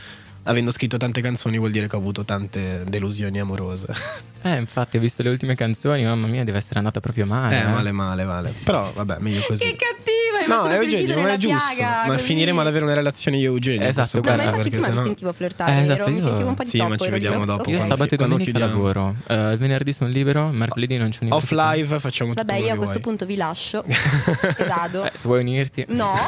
avendo 0.44 0.70
scritto 0.72 0.96
tante 0.96 1.20
canzoni 1.20 1.58
vuol 1.58 1.70
dire 1.70 1.88
che 1.88 1.96
ho 1.96 1.98
avuto 1.98 2.24
tante 2.24 2.84
delusioni 2.88 3.38
amorose. 3.38 3.86
Eh, 4.42 4.56
infatti 4.56 4.96
ho 4.96 5.00
visto 5.00 5.22
le 5.22 5.28
ultime 5.28 5.54
canzoni, 5.54 6.02
mamma 6.02 6.26
mia, 6.26 6.44
deve 6.44 6.56
essere 6.56 6.78
andata 6.78 6.98
proprio 6.98 7.26
male. 7.26 7.60
Eh, 7.60 7.64
male 7.66 7.92
male 7.92 8.24
male. 8.24 8.54
Però 8.64 8.90
vabbè, 8.90 9.18
meglio 9.20 9.42
così. 9.46 9.62
Che 9.62 9.76
cattiva! 9.76 10.29
No, 10.54 10.66
è 10.66 10.74
Eugenio, 10.76 11.20
ma 11.20 11.32
è 11.32 11.36
giusto. 11.36 11.74
piaga, 11.76 12.02
ma 12.06 12.12
così. 12.14 12.24
finire 12.24 12.52
male 12.52 12.68
avere 12.68 12.84
una 12.84 12.94
relazione 12.94 13.36
io 13.38 13.50
e 13.50 13.54
Eugenio. 13.54 13.86
Esatto, 13.86 14.20
guarda, 14.20 14.44
No, 14.44 14.50
perché 14.52 14.68
prima 14.70 14.86
mi 14.86 14.92
sennò- 14.92 15.04
sentivo 15.06 15.32
flirtare, 15.32 15.70
Eh, 15.72 15.74
ero- 15.84 15.92
esatto, 15.92 16.10
mi 16.10 16.16
io- 16.18 16.26
sentivo 16.26 16.48
un 16.48 16.54
po' 16.54 16.62
di 16.64 16.68
Sì, 16.70 16.82
ma 16.82 16.96
ci 16.96 17.08
vediamo 17.10 17.44
dopo. 17.44 17.70
Io 17.70 17.76
quando- 17.76 17.94
sabato 17.96 18.14
e 18.14 18.16
domenica 18.16 18.58
lavoro, 18.58 19.14
eh, 19.26 19.52
il 19.52 19.58
venerdì 19.58 19.92
sono 19.92 20.10
libero, 20.10 20.48
mercoledì 20.48 20.96
non 20.96 21.10
c'è 21.10 21.18
niente. 21.20 21.36
Off 21.36 21.50
live 21.52 21.98
facciamo 21.98 22.34
tutto 22.34 22.44
Vabbè, 22.44 22.60
io 22.64 22.72
a 22.72 22.76
questo 22.76 23.00
punto 23.00 23.24
vi 23.26 23.36
lascio 23.36 23.84
e 24.56 24.64
vado. 24.66 25.04
Eh, 25.04 25.10
se 25.14 25.20
vuoi 25.28 25.40
unirti. 25.40 25.84
No. 25.88 26.12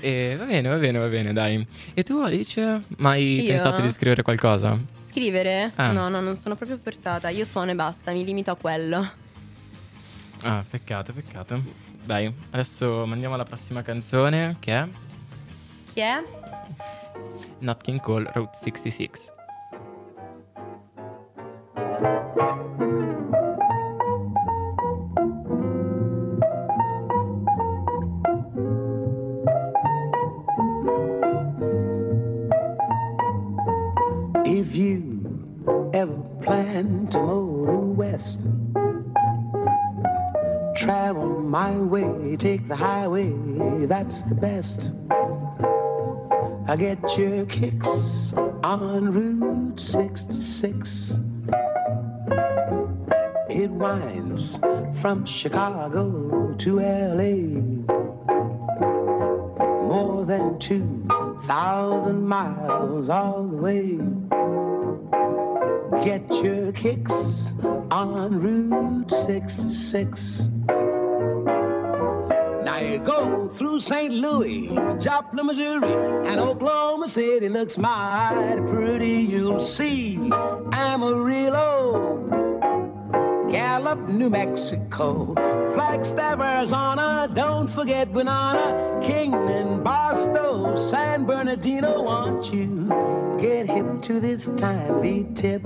E 0.00 0.36
va 0.38 0.44
bene, 0.44 0.68
va 0.68 0.76
bene, 0.76 0.98
va 0.98 1.06
bene, 1.08 1.32
dai. 1.32 1.66
E 1.94 2.02
tu 2.02 2.18
Alice, 2.20 2.82
mai 2.98 3.42
Io? 3.42 3.48
pensato 3.48 3.80
di 3.80 3.90
scrivere 3.90 4.22
qualcosa? 4.22 4.78
Scrivere? 5.04 5.72
Ah. 5.74 5.92
No, 5.92 6.08
no, 6.08 6.20
non 6.20 6.36
sono 6.36 6.54
proprio 6.54 6.78
portata. 6.82 7.28
Io 7.28 7.44
suono 7.44 7.70
e 7.72 7.74
basta, 7.74 8.12
mi 8.12 8.24
limito 8.24 8.50
a 8.50 8.56
quello. 8.56 9.10
Ah, 10.48 10.64
peccato, 10.68 11.12
peccato. 11.12 11.60
Dai, 12.04 12.32
adesso 12.50 13.04
mandiamo 13.04 13.34
alla 13.34 13.42
prossima 13.42 13.82
canzone 13.82 14.56
che 14.60 14.72
è 14.72 14.88
Chi 15.92 15.98
è? 16.00 16.22
Nat 17.58 17.82
King 17.82 18.00
Cole 18.00 18.30
Route 18.32 18.56
66. 18.56 19.35
Take 42.36 42.68
the 42.68 42.76
highway, 42.76 43.32
that's 43.86 44.22
the 44.22 44.34
best. 44.34 44.92
I 46.68 46.76
get 46.76 47.16
your 47.16 47.46
kicks 47.46 48.34
on 48.62 49.12
Route 49.12 49.80
66. 49.80 51.18
It 53.48 53.70
winds 53.70 54.58
from 55.00 55.24
Chicago 55.24 56.54
to 56.58 56.80
LA. 56.80 57.60
More 59.86 60.24
than 60.26 60.58
2,000 60.58 62.26
miles 62.26 63.08
all 63.08 63.44
the 63.44 63.56
way. 63.56 63.98
Get 66.04 66.30
your 66.42 66.72
kicks 66.72 67.54
on 67.90 68.40
Route 68.40 69.10
66. 69.26 70.48
You 72.80 72.98
go 72.98 73.48
through 73.48 73.80
St. 73.80 74.12
Louis, 74.12 74.68
Joplin, 74.98 75.46
Missouri, 75.46 75.94
and 76.28 76.38
Oklahoma 76.38 77.08
City 77.08 77.48
looks 77.48 77.78
mighty 77.78 78.60
pretty. 78.70 79.22
You'll 79.22 79.62
see 79.62 80.16
Amarillo, 80.72 82.18
Gallup, 83.50 84.10
New 84.10 84.28
Mexico, 84.28 85.32
Flagstaff, 85.72 86.38
Arizona. 86.38 87.30
Don't 87.32 87.66
forget 87.66 88.12
Banana, 88.12 89.00
Kingman, 89.02 89.82
Barstow, 89.82 90.76
San 90.76 91.24
Bernardino. 91.24 92.02
Want 92.02 92.52
you 92.52 92.90
get 93.40 93.70
hip 93.70 94.02
to 94.02 94.20
this 94.20 94.50
timely 94.58 95.26
tip 95.34 95.64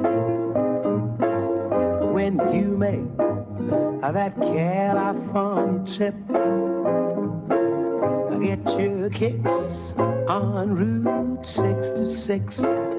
when 2.15 2.39
you 2.53 2.77
make 2.79 3.17
that 4.01 4.37
California 4.37 5.85
trip. 5.87 6.70
Get 8.41 8.81
your 8.81 9.11
kicks 9.11 9.93
on 10.27 10.75
Route 10.75 11.47
66. 11.47 12.90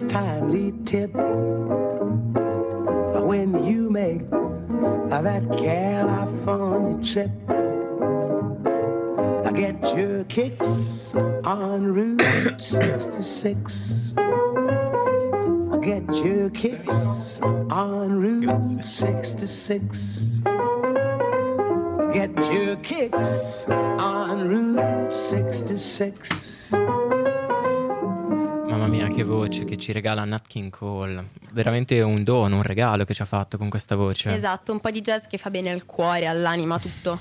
This 0.00 0.12
timely 0.12 0.72
tip 0.84 1.14
when 3.24 3.64
you 3.64 3.88
make 3.90 4.28
that 4.30 5.42
California 5.56 7.04
trip? 7.04 7.30
I 9.46 9.52
get 9.52 9.96
your 9.96 10.24
kicks 10.24 11.14
on 11.44 11.92
Route 11.92 12.20
66. 12.58 14.14
I 14.16 15.78
Get 15.78 16.14
your 16.24 16.50
kicks 16.50 17.40
on 17.42 18.18
Route 18.18 18.84
66. 18.84 20.03
Regala 30.04 30.24
Nat 30.24 30.46
King 30.46 30.70
Cole. 30.70 31.30
Veramente 31.52 32.02
un 32.02 32.22
dono, 32.22 32.56
un 32.56 32.62
regalo 32.62 33.04
che 33.04 33.14
ci 33.14 33.22
ha 33.22 33.24
fatto 33.24 33.56
con 33.56 33.70
questa 33.70 33.96
voce. 33.96 34.34
Esatto, 34.34 34.70
un 34.70 34.80
po' 34.80 34.90
di 34.90 35.00
jazz 35.00 35.24
che 35.24 35.38
fa 35.38 35.48
bene 35.48 35.70
al 35.70 35.86
cuore, 35.86 36.26
all'anima, 36.26 36.78
tutto. 36.78 37.18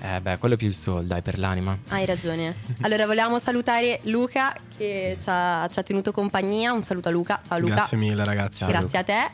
Eh 0.00 0.20
beh, 0.20 0.38
quello 0.38 0.54
è 0.54 0.56
più 0.56 0.68
il 0.68 0.74
soul, 0.74 1.06
dai, 1.06 1.22
per 1.22 1.38
l'anima. 1.38 1.76
Hai 1.88 2.06
ragione. 2.06 2.54
Allora, 2.82 3.06
volevamo 3.06 3.40
salutare 3.40 3.98
Luca 4.04 4.54
che 4.76 5.16
ci 5.20 5.26
ha, 5.28 5.68
ci 5.72 5.78
ha 5.80 5.82
tenuto 5.82 6.12
compagnia. 6.12 6.72
Un 6.72 6.84
saluto 6.84 7.08
a 7.08 7.10
Luca. 7.10 7.40
Ciao 7.46 7.58
Luca. 7.58 7.74
Grazie 7.74 7.96
mille 7.96 8.24
ragazzi. 8.24 8.64
Grazie 8.66 8.98
a 8.98 9.02
te. 9.02 9.30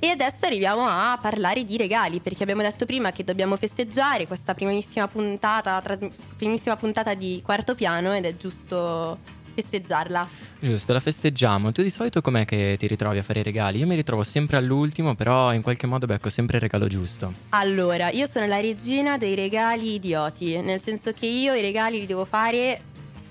E 0.00 0.08
adesso 0.08 0.46
arriviamo 0.46 0.84
a 0.84 1.16
parlare 1.20 1.64
di 1.64 1.76
regali, 1.76 2.18
perché 2.20 2.42
abbiamo 2.42 2.62
detto 2.62 2.86
prima 2.86 3.12
che 3.12 3.24
dobbiamo 3.24 3.56
festeggiare 3.56 4.26
questa 4.26 4.52
primissima 4.52 5.06
puntata, 5.06 5.80
tras- 5.80 6.08
primissima 6.36 6.76
puntata 6.76 7.14
di 7.14 7.40
quarto 7.44 7.74
piano 7.74 8.12
ed 8.12 8.24
è 8.24 8.36
giusto 8.36 9.18
festeggiarla. 9.56 10.28
Giusto, 10.60 10.92
la 10.92 11.00
festeggiamo. 11.00 11.72
Tu 11.72 11.82
di 11.82 11.90
solito 11.90 12.20
com'è 12.20 12.44
che 12.44 12.76
ti 12.78 12.86
ritrovi 12.86 13.18
a 13.18 13.22
fare 13.22 13.40
i 13.40 13.42
regali? 13.42 13.78
Io 13.78 13.86
mi 13.86 13.94
ritrovo 13.94 14.22
sempre 14.22 14.58
all'ultimo, 14.58 15.14
però 15.14 15.52
in 15.52 15.62
qualche 15.62 15.86
modo 15.86 16.06
becco 16.06 16.28
sempre 16.28 16.56
il 16.56 16.62
regalo 16.62 16.86
giusto. 16.86 17.32
Allora, 17.50 18.10
io 18.10 18.26
sono 18.26 18.46
la 18.46 18.60
regina 18.60 19.16
dei 19.16 19.34
regali 19.34 19.94
idioti, 19.94 20.60
nel 20.60 20.80
senso 20.80 21.12
che 21.12 21.26
io 21.26 21.54
i 21.54 21.60
regali 21.60 22.00
li 22.00 22.06
devo 22.06 22.24
fare, 22.24 22.80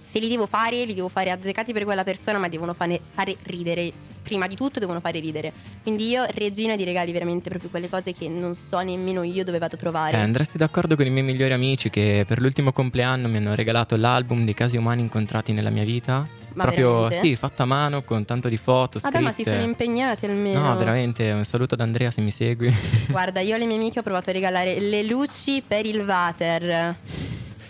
se 0.05 0.19
li 0.19 0.27
devo 0.27 0.45
fare, 0.45 0.85
li 0.85 0.93
devo 0.93 1.09
fare 1.09 1.31
azzeccati 1.31 1.73
per 1.73 1.83
quella 1.83 2.03
persona, 2.03 2.37
ma 2.37 2.47
devono 2.47 2.73
fare, 2.75 2.99
fare 3.13 3.35
ridere. 3.43 3.91
Prima 4.21 4.47
di 4.47 4.55
tutto 4.55 4.79
devono 4.79 4.99
fare 5.01 5.19
ridere. 5.19 5.51
Quindi 5.83 6.07
io, 6.09 6.25
regina 6.29 6.75
di 6.75 6.83
regali, 6.83 7.11
veramente 7.11 7.49
proprio 7.49 7.69
quelle 7.69 7.89
cose 7.89 8.11
che 8.11 8.27
non 8.27 8.55
so 8.55 8.79
nemmeno 8.79 9.21
io 9.23 9.43
dove 9.43 9.57
vado 9.59 9.75
a 9.75 9.77
trovare. 9.77 10.17
Eh, 10.17 10.19
andresti 10.19 10.57
d'accordo 10.57 10.95
con 10.95 11.05
i 11.05 11.09
miei 11.09 11.23
migliori 11.23 11.53
amici 11.53 11.89
che 11.89 12.23
per 12.27 12.39
l'ultimo 12.39 12.71
compleanno 12.71 13.27
mi 13.27 13.37
hanno 13.37 13.53
regalato 13.55 13.95
l'album 13.95 14.43
dei 14.45 14.53
casi 14.55 14.77
umani 14.77 15.01
incontrati 15.01 15.53
nella 15.53 15.69
mia 15.69 15.83
vita? 15.83 16.27
Ma 16.53 16.63
Proprio 16.63 17.01
veramente? 17.03 17.27
sì, 17.27 17.35
fatta 17.35 17.63
a 17.63 17.65
mano 17.65 18.03
con 18.03 18.25
tanto 18.25 18.47
di 18.47 18.57
foto, 18.57 18.97
Vabbè, 18.99 19.19
ma 19.19 19.27
si 19.29 19.41
scritte. 19.41 19.51
sono 19.51 19.63
impegnati 19.63 20.25
almeno. 20.25 20.59
No, 20.59 20.77
veramente, 20.77 21.29
un 21.31 21.43
saluto 21.43 21.73
ad 21.73 21.81
Andrea 21.81 22.09
se 22.11 22.21
mi 22.21 22.31
segui. 22.31 22.73
Guarda, 23.09 23.41
io 23.41 23.55
alle 23.55 23.65
mie 23.65 23.75
amiche 23.75 23.99
ho 23.99 24.03
provato 24.03 24.29
a 24.29 24.33
regalare 24.33 24.79
le 24.79 25.03
luci 25.03 25.61
per 25.67 25.85
il 25.85 25.99
water. 25.99 26.95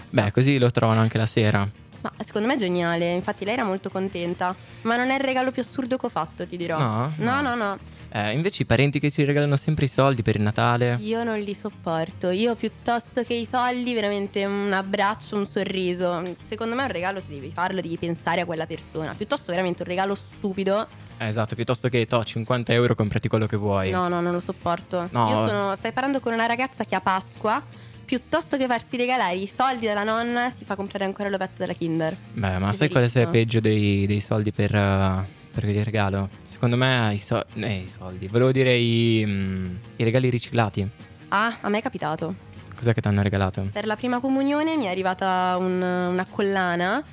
Beh, 0.10 0.32
così 0.32 0.58
lo 0.58 0.69
trovano 0.71 1.02
anche 1.02 1.17
la 1.17 1.26
sera. 1.26 1.67
Ma 2.06 2.24
secondo 2.24 2.48
me 2.48 2.54
è 2.54 2.58
geniale, 2.58 3.13
infatti 3.13 3.46
lei 3.46 3.56
era 3.56 3.63
molto 3.63 3.89
contenta. 3.89 4.56
Ma 4.84 4.96
non 4.96 5.10
è 5.10 5.15
il 5.15 5.22
regalo 5.22 5.52
più 5.52 5.63
assurdo 5.63 5.98
che 5.98 6.06
ho 6.06 6.10
fatto, 6.10 6.46
ti 6.46 6.56
dirò. 6.56 6.78
No? 6.78 7.13
no, 7.18 7.41
no. 7.41 7.56
no. 7.56 7.78
Eh, 8.10 8.32
invece 8.32 8.63
i 8.63 8.65
parenti 8.65 9.00
che 9.00 9.12
ci 9.12 9.26
regalano 9.26 9.58
sempre 9.58 9.86
i 9.86 9.88
soldi 9.88 10.22
per 10.22 10.36
il 10.36 10.41
Natale. 10.44 10.98
Io 11.02 11.24
non 11.24 11.39
li 11.39 11.54
sopporto. 11.54 12.30
Io 12.30 12.56
piuttosto 12.56 13.24
che 13.24 13.34
i 13.34 13.46
soldi, 13.46 13.94
veramente 13.94 14.46
un 14.46 14.72
abbraccio, 14.72 15.36
un 15.36 15.48
sorriso. 15.48 16.24
Secondo 16.44 16.76
me 16.76 16.84
un 16.84 16.91
regalo, 16.91 17.20
se 17.20 17.28
devi 17.28 17.52
farlo, 17.52 17.82
devi 17.82 17.98
pensare 17.98 18.41
a 18.41 18.46
quella 18.46 18.68
persona. 18.68 19.13
Piuttosto 19.15 19.52
veramente 19.52 19.82
un 19.82 19.89
regalo 19.89 20.15
stupido. 20.15 20.88
Eh, 21.18 21.28
esatto, 21.28 21.56
piuttosto 21.56 21.89
che 21.89 22.06
to 22.06 22.24
50 22.24 22.72
euro 22.72 22.96
comprati 22.96 23.28
quello 23.28 23.48
che 23.48 23.58
vuoi. 23.58 23.89
No, 23.89 24.08
no, 24.08 24.22
non 24.22 24.32
lo 24.32 24.39
sopporto. 24.39 25.10
No. 25.12 25.28
Io 25.28 25.48
sono. 25.48 25.76
Stai 25.76 25.91
parlando 25.91 26.20
con 26.20 26.32
una 26.32 26.46
ragazza 26.46 26.86
che 26.86 26.96
a 26.96 27.02
Pasqua. 27.02 27.62
Piuttosto 28.06 28.56
che 28.56 28.68
farsi 28.68 28.98
regalare 28.98 29.36
i 29.36 29.48
soldi 29.52 29.88
dalla 29.88 30.04
nonna, 30.04 30.52
si 30.52 30.63
fa 30.63 30.76
comprare 30.76 31.06
ancora 31.06 31.28
l'ovetto 31.30 31.56
della 31.58 31.74
Kinder. 31.74 32.15
Beh, 32.34 32.60
ma 32.60 32.72
sai 32.72 32.89
quale 32.89 33.08
sia 33.08 33.26
Bellissimo. 33.26 33.32
peggio 33.32 33.60
dei, 33.60 34.06
dei 34.06 34.20
soldi 34.20 34.52
per, 34.52 34.76
eh, 34.76 35.28
per 35.52 35.63
il 35.65 35.84
regalo? 35.84 36.30
Secondo 36.44 36.78
me 36.78 37.13
i, 37.13 37.18
so- 37.18 37.44
eh, 37.56 37.74
i 37.84 37.88
soldi. 37.88 38.28
Volevo 38.28 38.52
dire 38.52 38.76
i, 38.76 39.24
mm, 39.26 39.76
i 39.96 40.04
regali 40.04 40.30
riciclati. 40.30 40.88
Ah, 41.30 41.58
a 41.62 41.70
me 41.70 41.80
è 41.80 41.82
capitato. 41.82 42.36
Cos'è 42.76 42.94
che 42.94 43.02
ti 43.02 43.08
hanno 43.08 43.24
regalato? 43.24 43.68
Per 43.72 43.88
la 43.88 43.96
prima 43.96 44.20
comunione 44.20 44.78
mi 44.78 44.86
è 44.86 44.89
arrivata 44.89 45.56
un- 45.58 45.82
una 45.82 46.26
collana, 46.30 47.04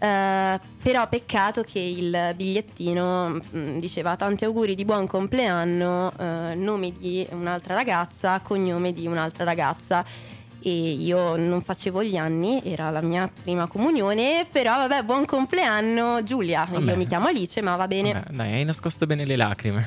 eh, 0.00 0.60
però 0.82 1.08
peccato 1.08 1.62
che 1.62 1.78
il 1.80 2.32
bigliettino 2.34 3.38
mm, 3.54 3.78
diceva 3.78 4.16
tanti 4.16 4.44
auguri 4.44 4.74
di 4.74 4.86
buon 4.86 5.06
compleanno, 5.06 6.10
eh, 6.18 6.54
nome 6.54 6.92
di 6.92 7.26
un'altra 7.32 7.74
ragazza, 7.74 8.40
cognome 8.40 8.94
di 8.94 9.06
un'altra 9.06 9.44
ragazza. 9.44 10.02
E 10.60 10.70
io 10.70 11.36
non 11.36 11.62
facevo 11.62 12.02
gli 12.02 12.16
anni, 12.16 12.60
era 12.64 12.90
la 12.90 13.00
mia 13.00 13.30
prima 13.42 13.68
comunione, 13.68 14.46
però 14.50 14.76
vabbè, 14.76 15.02
buon 15.02 15.24
compleanno 15.24 16.22
Giulia. 16.24 16.66
Vabbè. 16.70 16.90
Io 16.90 16.96
mi 16.96 17.06
chiamo 17.06 17.26
Alice, 17.28 17.62
ma 17.62 17.76
va 17.76 17.86
bene. 17.86 18.12
Vabbè, 18.12 18.32
dai, 18.32 18.52
hai 18.54 18.64
nascosto 18.64 19.06
bene 19.06 19.24
le 19.24 19.36
lacrime. 19.36 19.86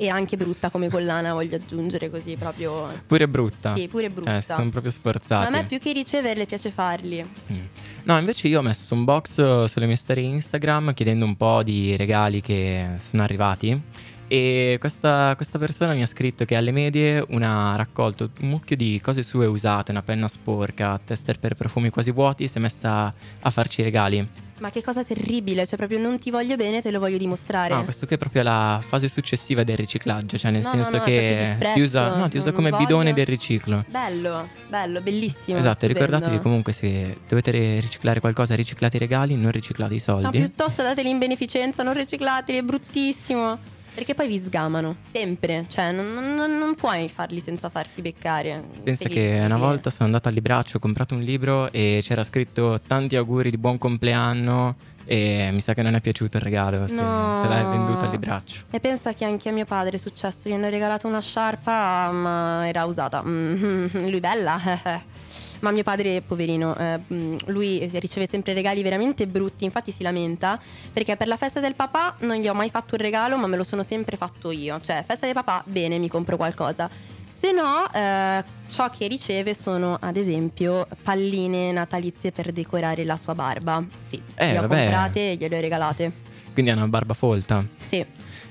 E 0.00 0.08
anche 0.08 0.36
brutta 0.36 0.70
come 0.70 0.88
collana, 0.88 1.32
voglio 1.32 1.56
aggiungere 1.56 2.08
così 2.08 2.36
proprio. 2.36 2.88
Pure 3.04 3.26
brutta. 3.26 3.74
Sì, 3.74 3.88
pure 3.88 4.08
brutta. 4.10 4.40
Si 4.40 4.52
sono 4.52 4.70
proprio 4.70 4.92
Ma 4.92 4.98
sforzati. 4.98 5.46
a 5.46 5.50
me 5.50 5.66
più 5.66 5.80
che 5.80 5.92
riceverle 5.92 6.46
piace 6.46 6.70
farli. 6.70 7.28
Mm. 7.52 7.56
No, 8.04 8.16
invece 8.16 8.46
io 8.46 8.60
ho 8.60 8.62
messo 8.62 8.94
un 8.94 9.04
box 9.04 9.64
sulle 9.64 9.86
mie 9.86 9.96
storie 9.96 10.22
Instagram 10.22 10.94
chiedendo 10.94 11.24
un 11.24 11.36
po' 11.36 11.64
di 11.64 11.96
regali 11.96 12.40
che 12.40 12.96
sono 12.98 13.24
arrivati. 13.24 13.82
E 14.30 14.76
questa, 14.78 15.32
questa 15.36 15.58
persona 15.58 15.94
mi 15.94 16.02
ha 16.02 16.06
scritto 16.06 16.44
che 16.44 16.54
alle 16.54 16.70
medie 16.70 17.24
una 17.30 17.72
ha 17.72 17.76
raccolto 17.76 18.30
un 18.40 18.48
mucchio 18.48 18.76
di 18.76 19.00
cose 19.02 19.22
sue 19.22 19.46
usate, 19.46 19.90
una 19.90 20.02
penna 20.02 20.28
sporca, 20.28 21.00
tester 21.02 21.38
per 21.38 21.54
profumi 21.54 21.88
quasi 21.88 22.10
vuoti, 22.12 22.46
si 22.46 22.58
è 22.58 22.60
messa 22.60 23.12
a 23.40 23.50
farci 23.50 23.80
i 23.80 23.84
regali. 23.84 24.28
Ma 24.58 24.70
che 24.70 24.82
cosa 24.82 25.02
terribile, 25.04 25.64
cioè 25.66 25.78
proprio 25.78 25.98
non 26.00 26.18
ti 26.18 26.30
voglio 26.30 26.56
bene, 26.56 26.82
te 26.82 26.90
lo 26.90 26.98
voglio 26.98 27.16
dimostrare. 27.16 27.72
No, 27.72 27.84
questo 27.84 28.06
qui 28.06 28.16
è 28.16 28.18
proprio 28.18 28.42
la 28.42 28.82
fase 28.86 29.08
successiva 29.08 29.62
del 29.62 29.76
riciclaggio, 29.76 30.36
cioè 30.36 30.50
nel 30.50 30.62
No, 30.62 30.70
senso 30.72 30.90
no, 30.90 30.96
no, 30.98 31.02
che 31.04 31.56
ti 31.74 31.80
usa, 31.80 32.16
no, 32.16 32.28
ti 32.28 32.36
usa 32.38 32.50
come 32.52 32.68
voglio. 32.70 32.84
bidone 32.84 33.14
del 33.14 33.24
riciclo. 33.24 33.84
Bello, 33.88 34.48
bello, 34.68 35.00
bellissimo. 35.00 35.58
Esatto, 35.58 35.76
stupendo. 35.86 36.00
ricordatevi 36.04 36.42
comunque 36.42 36.72
se 36.72 37.18
dovete 37.28 37.50
ri- 37.52 37.80
riciclare 37.80 38.18
qualcosa, 38.20 38.54
riciclate 38.56 38.96
i 38.96 38.98
regali, 39.00 39.36
non 39.36 39.52
riciclate 39.52 39.94
i 39.94 39.98
No, 39.98 40.02
soldi. 40.02 40.38
piuttosto 40.38 40.82
dateli 40.82 41.08
in 41.08 41.18
beneficenza, 41.18 41.82
non 41.84 41.94
riciclateli, 41.94 42.58
è 42.58 42.62
bruttissimo. 42.62 43.76
Perché 43.98 44.14
poi 44.14 44.28
vi 44.28 44.38
sgamano, 44.38 44.94
sempre. 45.10 45.64
Cioè, 45.66 45.90
non, 45.90 46.12
non- 46.36 46.56
non 46.56 46.76
puoi 46.76 47.08
farli 47.08 47.40
senza 47.40 47.68
farti 47.68 48.00
beccare. 48.00 48.62
Pensa 48.84 49.08
che 49.08 49.40
una 49.44 49.56
volta 49.56 49.90
sono 49.90 50.04
andato 50.04 50.28
al 50.28 50.34
libraccio, 50.34 50.76
ho 50.76 50.80
comprato 50.80 51.16
un 51.16 51.22
libro 51.22 51.72
e 51.72 51.98
c'era 52.00 52.22
scritto 52.22 52.78
tanti 52.86 53.16
auguri 53.16 53.50
di 53.50 53.58
buon 53.58 53.76
compleanno 53.76 54.76
e 55.04 55.48
mi 55.52 55.60
sa 55.60 55.74
che 55.74 55.82
non 55.82 55.96
è 55.96 56.00
piaciuto 56.00 56.36
il 56.36 56.44
regalo, 56.44 56.86
se, 56.86 56.94
No. 56.94 57.40
se 57.42 57.48
l'hai 57.48 57.64
venduto 57.64 58.04
al 58.04 58.10
libraccio. 58.12 58.66
E 58.70 58.78
pensa 58.78 59.12
che 59.14 59.24
anche 59.24 59.48
a 59.48 59.52
mio 59.52 59.64
padre 59.64 59.96
è 59.96 59.98
successo, 59.98 60.48
gli 60.48 60.52
hanno 60.52 60.68
regalato 60.68 61.08
una 61.08 61.20
sciarpa, 61.20 62.12
ma 62.12 62.68
era 62.68 62.84
usata. 62.84 63.20
Mm, 63.26 63.86
lui 64.10 64.20
bella. 64.20 64.60
Ma 65.60 65.70
mio 65.72 65.82
padre, 65.82 66.20
poverino, 66.22 66.76
eh, 66.76 67.00
lui 67.46 67.84
riceve 67.94 68.28
sempre 68.28 68.52
regali 68.52 68.82
veramente 68.82 69.26
brutti, 69.26 69.64
infatti 69.64 69.90
si 69.90 70.02
lamenta 70.04 70.58
perché 70.92 71.16
per 71.16 71.26
la 71.26 71.36
festa 71.36 71.58
del 71.58 71.74
papà 71.74 72.14
non 72.20 72.36
gli 72.36 72.46
ho 72.46 72.54
mai 72.54 72.70
fatto 72.70 72.94
un 72.94 73.00
regalo, 73.00 73.36
ma 73.36 73.46
me 73.48 73.56
lo 73.56 73.64
sono 73.64 73.82
sempre 73.82 74.16
fatto 74.16 74.50
io. 74.52 74.80
Cioè, 74.80 75.02
festa 75.06 75.26
del 75.26 75.34
papà, 75.34 75.62
bene, 75.66 75.98
mi 75.98 76.08
compro 76.08 76.36
qualcosa. 76.36 76.88
Se 77.30 77.52
no, 77.52 77.90
eh, 77.92 78.44
ciò 78.68 78.90
che 78.90 79.06
riceve 79.08 79.54
sono 79.54 79.96
ad 80.00 80.16
esempio 80.16 80.86
palline 81.02 81.70
natalizie 81.72 82.32
per 82.32 82.50
decorare 82.52 83.04
la 83.04 83.16
sua 83.16 83.34
barba. 83.34 83.84
Sì, 84.02 84.20
Eh, 84.36 84.52
le 84.52 84.58
ho 84.58 84.62
vabbè. 84.62 84.80
comprate 84.82 85.30
e 85.32 85.34
gliele 85.36 85.58
ho 85.58 85.60
regalate. 85.60 86.12
Quindi 86.52 86.70
ha 86.70 86.74
una 86.74 86.88
barba 86.88 87.14
folta. 87.14 87.64
Sì. 87.84 88.04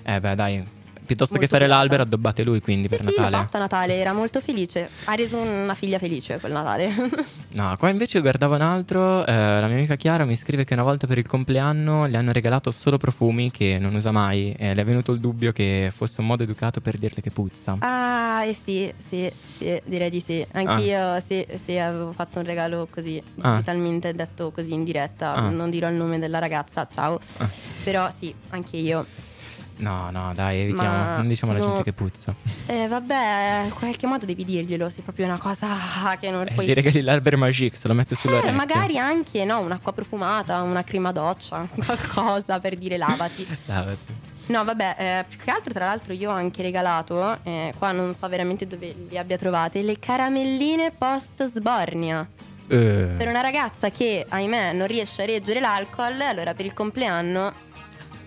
Eh 0.03 0.19
beh 0.21 0.35
dai, 0.35 0.63
piuttosto 1.07 1.33
che 1.33 1.47
Molto 1.47 1.55
fare 1.55 1.65
beata. 1.65 1.79
l'albero 1.81 2.03
addobbate 2.03 2.43
lui 2.43 2.61
quindi 2.61 2.87
per 2.87 2.99
Sì, 2.99 3.05
l'ho 3.05 3.11
Natale. 3.15 3.35
fatto 3.37 3.57
a 3.57 3.59
Natale, 3.61 3.95
era 3.95 4.13
molto 4.13 4.39
felice. 4.39 4.87
Ha 5.05 5.15
reso 5.15 5.37
una 5.37 5.73
figlia 5.73 5.97
felice 5.97 6.37
quel 6.39 6.51
Natale. 6.51 6.93
No, 7.57 7.75
qua 7.79 7.89
invece 7.89 8.19
guardavo 8.19 8.53
un 8.53 8.61
altro, 8.61 9.25
eh, 9.25 9.33
la 9.33 9.65
mia 9.65 9.77
amica 9.77 9.95
Chiara 9.95 10.25
mi 10.25 10.35
scrive 10.35 10.63
che 10.63 10.73
una 10.75 10.83
volta 10.83 11.07
per 11.07 11.17
il 11.17 11.25
compleanno 11.25 12.05
le 12.05 12.17
hanno 12.17 12.31
regalato 12.31 12.69
solo 12.69 12.97
profumi 12.97 13.49
che 13.49 13.77
non 13.79 13.95
usa 13.95 14.11
mai 14.11 14.53
e 14.55 14.75
le 14.75 14.81
è 14.81 14.85
venuto 14.85 15.11
il 15.11 15.19
dubbio 15.19 15.51
che 15.53 15.91
fosse 15.95 16.21
un 16.21 16.27
modo 16.27 16.43
educato 16.43 16.81
per 16.81 16.97
dirle 16.99 17.19
che 17.21 17.31
puzza. 17.31 17.77
ah, 17.79 18.43
eh 18.43 18.53
sì, 18.53 18.93
sì, 19.07 19.31
sì, 19.57 19.81
direi 19.85 20.11
di 20.11 20.19
sì. 20.19 20.45
Anch'io 20.51 21.19
sì, 21.25 21.43
sì, 21.65 21.77
avevo 21.79 22.11
fatto 22.11 22.37
un 22.39 22.45
regalo 22.45 22.87
così, 22.91 23.19
Ah. 23.41 23.53
brutalmente 23.53 24.13
detto 24.13 24.51
così 24.51 24.73
in 24.73 24.83
diretta. 24.83 25.33
Ah. 25.33 25.49
Non 25.49 25.71
dirò 25.71 25.89
il 25.89 25.95
nome 25.95 26.19
della 26.19 26.37
ragazza, 26.39 26.87
ciao. 26.93 27.19
Però 27.83 28.11
sì, 28.11 28.31
anche 28.49 28.77
io. 28.77 29.05
No, 29.79 30.09
no, 30.11 30.31
dai, 30.33 30.59
evitiamo, 30.61 30.89
Ma 30.89 31.15
non 31.17 31.27
diciamo 31.27 31.51
alla 31.51 31.61
gente 31.63 31.83
che 31.83 31.93
puzza. 31.93 32.33
Eh, 32.65 32.87
vabbè, 32.87 33.61
in 33.65 33.73
qualche 33.73 34.07
modo 34.07 34.25
devi 34.25 34.43
dirglielo, 34.43 34.89
se 34.89 34.99
è 34.99 35.01
proprio 35.03 35.25
una 35.25 35.37
cosa 35.37 35.67
che 36.19 36.31
non 36.31 36.47
Eh, 36.47 36.53
puoi 36.53 36.65
gli 36.65 36.73
regali 36.73 37.01
l'albero 37.01 37.37
magique, 37.37 37.77
se 37.77 37.87
lo 37.87 37.93
mette 37.93 38.15
Eh, 38.15 38.17
sull'orecchio. 38.17 38.51
magari 38.53 38.97
anche 38.97 39.45
no, 39.45 39.59
un'acqua 39.59 39.93
profumata, 39.93 40.61
una 40.63 40.83
crema 40.83 41.11
doccia, 41.11 41.67
qualcosa 41.85 42.59
per 42.59 42.75
dire 42.75 42.97
lavati. 42.97 43.45
Lavati. 43.65 44.25
No, 44.47 44.63
vabbè, 44.63 44.95
eh, 44.97 45.25
più 45.27 45.37
che 45.39 45.51
altro, 45.51 45.73
tra 45.73 45.85
l'altro, 45.85 46.13
io 46.13 46.31
ho 46.31 46.33
anche 46.33 46.61
regalato, 46.63 47.37
eh, 47.43 47.73
qua 47.77 47.91
non 47.91 48.15
so 48.15 48.27
veramente 48.29 48.65
dove 48.65 48.95
li 49.09 49.17
abbia 49.17 49.37
trovate, 49.37 49.81
le 49.83 49.99
caramelline 49.99 50.91
post 50.97 51.43
sbornia. 51.45 52.25
Eh, 52.69 53.13
Per 53.17 53.27
una 53.27 53.41
ragazza 53.41 53.89
che, 53.91 54.25
ahimè, 54.27 54.73
non 54.73 54.87
riesce 54.87 55.21
a 55.23 55.25
reggere 55.25 55.59
l'alcol, 55.59 56.19
allora 56.21 56.53
per 56.53 56.65
il 56.65 56.73
compleanno 56.73 57.53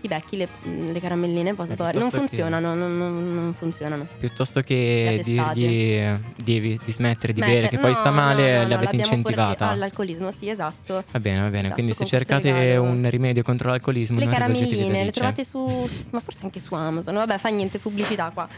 ti 0.01 0.09
becchi 0.09 0.37
le, 0.37 0.49
le 0.93 0.99
caramelline 1.01 1.55
post 1.55 1.73
sbornia. 1.73 2.01
Non 2.01 2.09
piuttosto 2.11 2.21
che- 2.21 2.43
funzionano, 2.43 2.75
non, 2.75 2.97
non- 2.99 3.35
non 3.35 3.55
funzionano. 3.55 4.07
Piuttosto 4.19 4.61
che 4.61 5.21
dirgli 5.25 6.03
devi 6.43 6.79
di 6.85 6.93
smettere 6.93 7.33
di 7.33 7.41
Smette- 7.41 7.55
bere, 7.57 7.69
che 7.69 7.79
poi 7.79 7.93
no, 7.93 7.97
sta 7.97 8.09
no, 8.11 8.15
male, 8.17 8.43
no, 8.57 8.63
no, 8.63 8.69
le 8.69 8.75
avete 8.75 8.75
l'abbiamo 8.75 8.89
portati 8.91 8.97
incentivata. 9.19 9.69
All'alcolismo, 9.69 10.31
sì, 10.31 10.49
esatto. 10.49 11.05
Va 11.11 11.21
bene, 11.21 11.41
va 11.43 11.49
bene. 11.49 11.59
Esatto, 11.61 11.75
Quindi 11.75 11.93
se 11.93 12.05
cercate 12.07 12.53
regalo. 12.53 12.83
un 12.83 13.07
rimedio 13.11 13.43
contro 13.43 13.69
l'alcolismo, 13.71 14.19
Le 14.19 14.27
caramelline 14.27 15.05
le 15.05 15.11
trovate 15.11 15.45
su, 15.45 15.89
ma 16.11 16.21
forse 16.21 16.45
anche 16.45 16.61
su 16.61 16.75
Amazon. 16.75 17.15
Vabbè, 17.15 17.39
fa 17.39 17.49
niente 17.51 17.79
pubblicità 17.79 18.31
qua. 18.33 18.49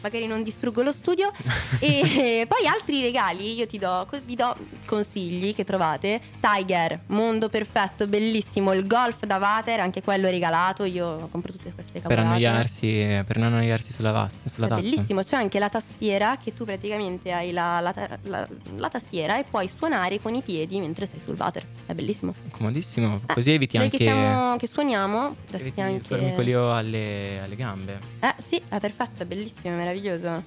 Magari 0.00 0.26
non 0.26 0.42
distruggo 0.42 0.82
lo 0.82 0.92
studio. 0.92 1.30
e 1.80 2.44
poi 2.48 2.66
altri 2.66 3.00
regali, 3.02 3.54
io 3.54 3.66
ti 3.66 3.78
do, 3.78 4.06
vi 4.24 4.34
do 4.34 4.56
consigli 4.86 5.54
che 5.54 5.64
trovate. 5.64 6.20
Tiger, 6.40 7.00
mondo 7.06 7.48
perfetto, 7.48 8.06
bellissimo. 8.06 8.72
Il 8.72 8.86
golf 8.86 9.24
da 9.24 9.36
water, 9.38 9.80
anche 9.80 10.02
quello 10.02 10.28
regalato. 10.28 10.84
Io 10.84 11.28
compro 11.30 11.52
tutte 11.52 11.72
queste 11.72 12.00
Per 12.00 12.02
cavolate. 12.16 12.26
annoiarsi, 12.46 13.22
per 13.26 13.38
non 13.38 13.52
annoiarsi 13.52 13.92
sulla, 13.92 14.12
va- 14.12 14.28
sulla 14.44 14.66
È 14.66 14.68
tazza. 14.70 14.82
bellissimo, 14.82 15.22
c'è 15.22 15.36
anche 15.36 15.58
la 15.58 15.68
tastiera 15.68 16.36
che 16.42 16.54
tu 16.54 16.64
praticamente 16.64 17.32
hai 17.32 17.52
la, 17.52 17.80
la 17.80 17.92
la- 18.22 18.48
la 18.76 18.88
tastiera 18.88 19.38
e 19.38 19.44
puoi 19.44 19.68
suonare 19.68 20.20
con 20.20 20.34
i 20.34 20.42
piedi 20.42 20.78
mentre 20.80 21.06
sei 21.06 21.20
sul 21.24 21.34
water. 21.38 21.64
È 21.86 21.92
bellissimo. 21.94 22.34
Comodissimo. 22.50 23.20
Così 23.26 23.52
eviti 23.52 23.76
Noi 23.76 23.86
anche 23.86 23.96
che, 23.98 24.04
siamo, 24.04 24.56
che 24.56 24.66
suoniamo, 24.66 25.26
eviti 25.26 25.42
potresti 25.44 25.80
il 25.80 25.84
anche... 25.84 26.04
formicolio 26.04 26.72
alle, 26.74 27.40
alle 27.42 27.56
gambe. 27.56 27.98
Eh 28.20 28.34
sì, 28.38 28.60
è 28.68 28.78
perfetto, 28.78 29.22
è 29.22 29.26
bellissimo, 29.26 29.74
è 29.74 29.76
meraviglioso. 29.88 30.42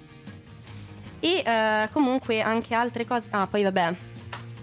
E 1.20 1.44
eh, 1.46 1.90
comunque 1.92 2.42
anche 2.42 2.74
altre 2.74 3.06
cose. 3.06 3.28
Ah, 3.32 3.48
poi 3.48 3.64
vabbè. 3.64 3.96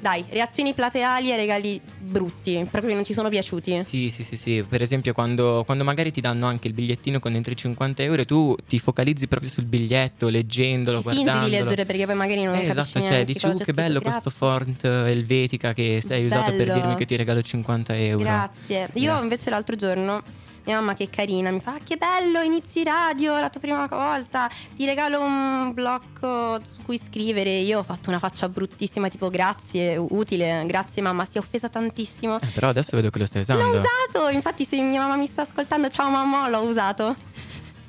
Dai, 0.00 0.24
reazioni 0.30 0.74
plateali 0.74 1.32
e 1.32 1.36
regali 1.36 1.80
brutti, 1.98 2.64
proprio 2.70 2.94
non 2.94 3.04
ci 3.04 3.12
sono 3.12 3.28
piaciuti. 3.28 3.82
Sì, 3.82 4.10
sì, 4.10 4.22
sì, 4.22 4.36
sì. 4.36 4.62
Per 4.68 4.80
esempio, 4.80 5.12
quando, 5.12 5.64
quando 5.66 5.82
magari 5.82 6.12
ti 6.12 6.20
danno 6.20 6.46
anche 6.46 6.68
il 6.68 6.72
bigliettino 6.72 7.18
con 7.18 7.32
dentro 7.32 7.52
i 7.52 7.56
50 7.56 8.04
euro, 8.04 8.22
e 8.22 8.24
tu 8.24 8.54
ti 8.68 8.78
focalizzi 8.78 9.26
proprio 9.26 9.50
sul 9.50 9.64
biglietto, 9.64 10.28
leggendolo, 10.28 11.00
Fingi 11.02 11.22
guardandolo. 11.24 11.44
di 11.46 11.50
leggere 11.50 11.84
perché 11.84 12.06
poi 12.06 12.14
magari 12.14 12.44
non 12.44 12.54
Eh, 12.54 12.58
capisci 12.62 12.78
esatto, 12.78 13.00
cioè 13.00 13.08
neanche 13.10 13.32
dici, 13.32 13.46
uh, 13.46 13.54
che 13.56 13.72
bello 13.74 13.98
Grazie. 13.98 14.20
questo 14.20 14.30
font 14.30 14.84
Helvetica 14.84 15.72
che 15.72 16.00
hai 16.10 16.24
usato 16.24 16.52
per 16.52 16.66
Bello. 16.66 16.74
dirmi 16.74 16.94
che 16.94 17.04
ti 17.04 17.16
regalo 17.16 17.42
50 17.42 17.96
euro. 17.96 18.22
Grazie. 18.22 18.88
Io 18.92 19.02
Grazie. 19.02 19.22
invece 19.24 19.50
l'altro 19.50 19.74
giorno, 19.74 20.22
mia 20.68 20.76
mamma 20.80 20.92
che 20.94 21.08
carina, 21.08 21.50
mi 21.50 21.60
fa: 21.60 21.72
"Ah, 21.74 21.78
Che 21.82 21.96
bello, 21.96 22.40
inizi 22.42 22.82
radio 22.84 23.38
la 23.40 23.48
tua 23.48 23.60
prima 23.60 23.86
volta. 23.86 24.50
Ti 24.76 24.84
regalo 24.84 25.18
un 25.20 25.72
blocco 25.72 26.60
su 26.62 26.82
cui 26.84 26.98
scrivere. 26.98 27.48
Io 27.60 27.78
ho 27.78 27.82
fatto 27.82 28.10
una 28.10 28.18
faccia 28.18 28.48
bruttissima, 28.50 29.08
tipo 29.08 29.30
grazie, 29.30 29.96
utile, 29.96 30.62
grazie 30.66 31.00
mamma, 31.00 31.24
si 31.24 31.38
è 31.38 31.40
offesa 31.40 31.68
tantissimo. 31.70 32.38
Eh, 32.40 32.46
però 32.48 32.68
adesso 32.68 32.94
vedo 32.96 33.08
che 33.08 33.18
lo 33.18 33.26
stai 33.26 33.44
L'ho 33.46 33.54
usando. 33.54 33.78
usato, 33.78 34.28
infatti 34.28 34.64
se 34.66 34.78
mia 34.82 35.00
mamma 35.00 35.16
mi 35.16 35.26
sta 35.26 35.42
ascoltando, 35.42 35.88
ciao 35.88 36.10
mamma, 36.10 36.48
l'ho 36.48 36.60
usato. 36.60 37.16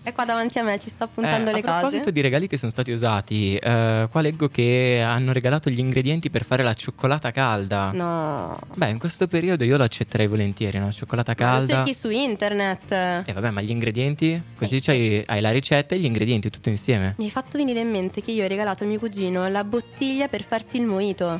È 0.01 0.13
qua 0.13 0.25
davanti 0.25 0.57
a 0.59 0.63
me, 0.63 0.79
ci 0.79 0.89
sta 0.89 1.07
puntando 1.07 1.49
Eh, 1.49 1.53
le 1.53 1.59
a 1.59 1.61
proposito 1.61 1.99
cose. 2.03 2.11
di 2.13 2.21
regali 2.21 2.47
che 2.47 2.57
sono 2.57 2.71
stati 2.71 2.91
usati, 2.91 3.55
eh, 3.57 4.07
qua 4.09 4.21
leggo 4.21 4.47
che 4.47 5.03
hanno 5.05 5.33
regalato 5.33 5.69
gli 5.69 5.77
ingredienti 5.79 6.29
per 6.29 6.45
fare 6.45 6.63
la 6.63 6.73
cioccolata 6.73 7.31
calda. 7.31 7.91
No. 7.91 8.57
Beh, 8.75 8.89
in 8.89 8.97
questo 8.97 9.27
periodo 9.27 9.63
io 9.65 9.77
lo 9.77 9.83
accetterei 9.83 10.25
volentieri, 10.27 10.77
una 10.77 10.91
cioccolata 10.91 11.35
Ma 11.37 11.45
Lo 11.45 11.57
calda. 11.57 11.73
cerchi 11.75 11.93
su 11.93 12.09
internet. 12.09 12.91
E 12.91 13.33
vabbè, 13.33 13.49
ma 13.51 13.61
gli 13.61 13.69
ingredienti? 13.71 14.41
Così 14.55 14.77
Eh, 14.77 14.81
c'hai- 14.81 15.23
hai 15.27 15.41
la 15.41 15.51
ricetta 15.51 15.93
e 15.95 15.99
gli 15.99 16.05
ingredienti 16.05 16.49
tutto 16.49 16.69
insieme. 16.69 17.13
Mi 17.17 17.25
hai 17.25 17.31
fatto 17.31 17.57
venire 17.57 17.81
in 17.81 17.89
mente 17.91 18.21
che 18.23 18.31
io 18.31 18.45
ho 18.45 18.47
regalato 18.47 18.85
a 18.85 18.87
mio 18.87 18.99
cugino 18.99 19.47
la 19.49 19.63
bottiglia 19.63 20.27
per 20.27 20.43
farsi 20.43 20.77
il 20.77 20.83
mojito. 20.85 21.39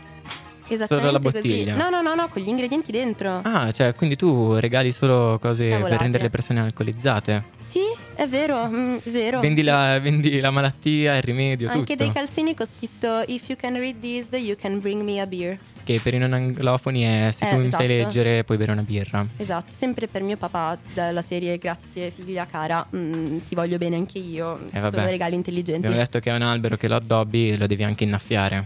Esattamente 0.70 0.88
Solo 1.08 1.12
la 1.12 1.20
così. 1.20 1.34
bottiglia? 1.48 1.76
No, 1.76 1.90
no, 1.90 2.02
no, 2.02 2.16
no, 2.16 2.28
con 2.30 2.42
gli 2.42 2.48
ingredienti 2.48 2.92
dentro. 2.92 3.40
Ah, 3.44 3.72
cioè, 3.72 3.94
quindi 3.96 4.16
tu 4.16 4.54
regali 4.56 4.92
solo 4.92 5.38
cose 5.42 5.68
Cavolate. 5.70 5.90
per 5.92 6.00
rendere 6.02 6.24
le 6.24 6.30
persone 6.30 6.60
alcolizzate. 6.62 7.44
Sì, 7.58 7.82
è 8.16 8.28
vero, 8.28 8.68
mm, 8.68 8.96
è 9.04 9.10
vero. 9.10 9.40
Vendi 9.40 9.62
la, 9.64 10.00
vendi 10.00 10.40
la 10.40 10.52
malattia, 10.52 11.16
il 11.18 11.24
rimedio, 11.24 11.68
Anche 11.70 11.80
tutto. 11.82 11.96
dei 12.04 12.12
calzini 12.12 12.54
con 12.56 12.66
scritto 12.66 13.24
If 13.28 13.50
you 13.50 13.58
can 13.58 13.74
read 13.78 14.00
this, 14.00 14.28
you 14.40 14.56
can 14.56 14.80
bring 14.80 15.02
me 15.02 15.20
a 15.20 15.26
beer. 15.28 15.58
Che 15.84 16.00
per 16.04 16.14
i 16.14 16.18
non 16.20 16.34
anglofoni 16.34 17.02
è 17.02 17.32
se 17.32 17.46
Eh, 17.46 17.50
tu 17.50 17.56
sai 17.56 17.66
esatto. 17.68 17.86
leggere 17.88 18.44
puoi 18.44 18.58
bere 18.58 18.74
una 18.74 18.84
birra. 18.84 19.26
Esatto, 19.38 19.72
sempre 19.72 20.06
per 20.08 20.22
mio 20.22 20.38
papà 20.38 20.78
della 20.94 21.24
serie 21.24 21.58
Grazie 21.58 22.12
figlia 22.12 22.46
cara, 22.46 22.86
mm, 22.96 23.38
ti 23.48 23.56
voglio 23.56 23.78
bene 23.80 23.96
anche 23.96 24.20
io. 24.20 24.60
Eh, 24.72 24.80
vabbè. 24.80 24.96
Sono 24.98 25.10
regali 25.10 25.34
intelligenti. 25.34 25.88
Abbiamo 25.88 26.04
detto 26.04 26.20
che 26.20 26.30
è 26.30 26.36
un 26.36 26.44
albero 26.44 26.78
che 26.78 26.88
lo 26.88 26.96
addobbi 26.96 27.58
lo 27.58 27.66
devi 27.66 27.84
anche 27.84 28.04
innaffiare. 28.04 28.66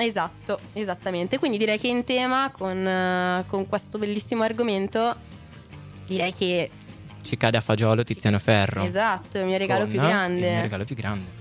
Esatto, 0.00 0.58
esattamente. 0.74 1.38
Quindi 1.38 1.58
direi 1.58 1.78
che 1.78 1.88
in 1.88 2.04
tema 2.04 2.50
con, 2.56 2.86
eh, 2.86 3.44
con 3.48 3.66
questo 3.68 3.98
bellissimo 3.98 4.44
argomento, 4.44 5.14
direi 6.06 6.32
che 6.32 6.70
Ci 7.22 7.36
cade 7.36 7.56
a 7.56 7.60
fagiolo 7.60 8.04
Tiziano 8.04 8.38
Ferro. 8.38 8.82
esatto, 8.84 9.38
è 9.38 9.40
il 9.40 9.46
mio 9.46 9.58
regalo 9.58 9.80
Con 9.82 9.90
più 9.90 10.00
Il 10.00 10.06
grande. 10.06 10.50
mio 10.52 10.60
regalo 10.62 10.84
più 10.84 10.94
grande. 10.94 11.36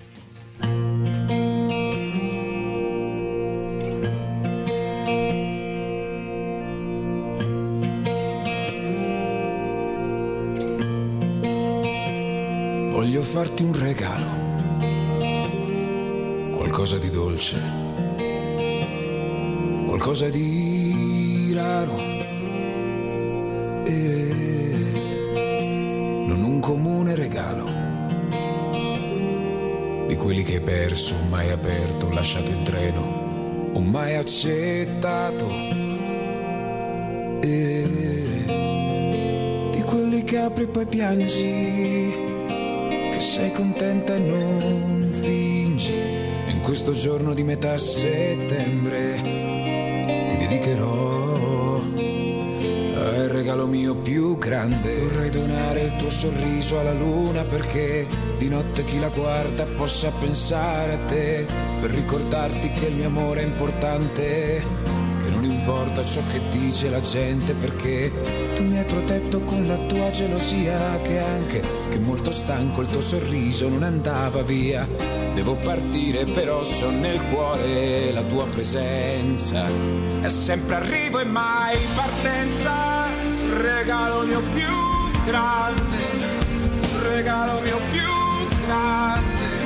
Voglio 12.91 13.21
farti 13.21 13.63
un 13.63 13.77
regalo, 13.79 14.25
qualcosa 16.55 16.97
di 16.97 17.09
dolce, 17.09 17.61
qualcosa 19.97 20.29
di 20.29 21.51
raro. 21.55 21.97
E 23.83 24.29
non 26.27 26.43
un 26.43 26.59
comune 26.59 27.15
regalo. 27.15 27.65
Di 30.07 30.15
quelli 30.15 30.43
che 30.43 30.55
hai 30.55 30.61
perso, 30.61 31.15
mai 31.29 31.49
aperto, 31.49 32.11
lasciato 32.11 32.51
in 32.51 32.61
treno 32.63 33.71
o 33.73 33.79
mai 33.79 34.15
accettato. 34.15 35.49
E 37.41 37.87
di 39.71 39.81
quelli 39.81 40.23
che 40.23 40.37
apri 40.37 40.63
e 40.65 40.67
poi 40.67 40.85
piangi 40.85 42.15
che 43.13 43.19
sei 43.19 43.51
contenta 43.51 44.13
e 44.13 44.19
non 44.19 45.09
fingi. 45.11 45.91
In 46.49 46.59
questo 46.61 46.93
giorno 46.93 47.33
di 47.33 47.43
metà 47.43 47.75
settembre 47.79 49.46
dedicherò 50.47 51.81
al 52.95 53.27
regalo 53.29 53.67
mio 53.67 53.95
più 53.95 54.37
grande. 54.37 54.97
Vorrei 54.97 55.29
donare 55.29 55.81
il 55.81 55.95
tuo 55.97 56.09
sorriso 56.09 56.79
alla 56.79 56.93
luna 56.93 57.43
perché 57.43 58.07
di 58.37 58.47
notte 58.47 58.85
chi 58.85 58.99
la 58.99 59.09
guarda 59.09 59.65
possa 59.65 60.09
pensare 60.11 60.93
a 60.93 61.05
te 61.05 61.45
per 61.81 61.91
ricordarti 61.91 62.71
che 62.71 62.87
il 62.87 62.95
mio 62.95 63.07
amore 63.07 63.41
è 63.41 63.45
importante. 63.45 64.63
Che 65.23 65.29
non 65.29 65.43
importa 65.43 66.05
ciò 66.05 66.21
che 66.31 66.39
dice 66.49 66.89
la 66.89 67.01
gente 67.01 67.53
perché 67.53 68.46
tu 68.57 68.63
mi 68.63 68.79
hai 68.79 68.85
protetto 68.85 69.41
con 69.41 69.67
la 69.67 69.77
tua 69.85 70.09
gelosia 70.09 70.99
che 71.03 71.19
anche 71.19 71.61
che 71.89 71.99
molto 71.99 72.31
stanco 72.31 72.81
il 72.81 72.89
tuo 72.89 73.01
sorriso 73.01 73.69
non 73.69 73.83
andava 73.83 74.41
via. 74.41 74.87
Devo 75.35 75.55
partire 75.57 76.25
però 76.25 76.63
so 76.63 76.89
nel 76.89 77.21
cuore 77.25 78.11
la 78.11 78.23
tua 78.23 78.47
presenza. 78.47 79.63
È 80.21 80.27
sempre 80.27 80.75
arrivo 80.75 81.19
e 81.19 81.25
mai 81.25 81.77
partenza. 81.93 83.05
Regalo 83.61 84.25
mio 84.25 84.41
più 84.41 85.21
grande. 85.23 85.97
Regalo 87.03 87.61
mio 87.61 87.79
più 87.91 88.65
grande. 88.65 89.56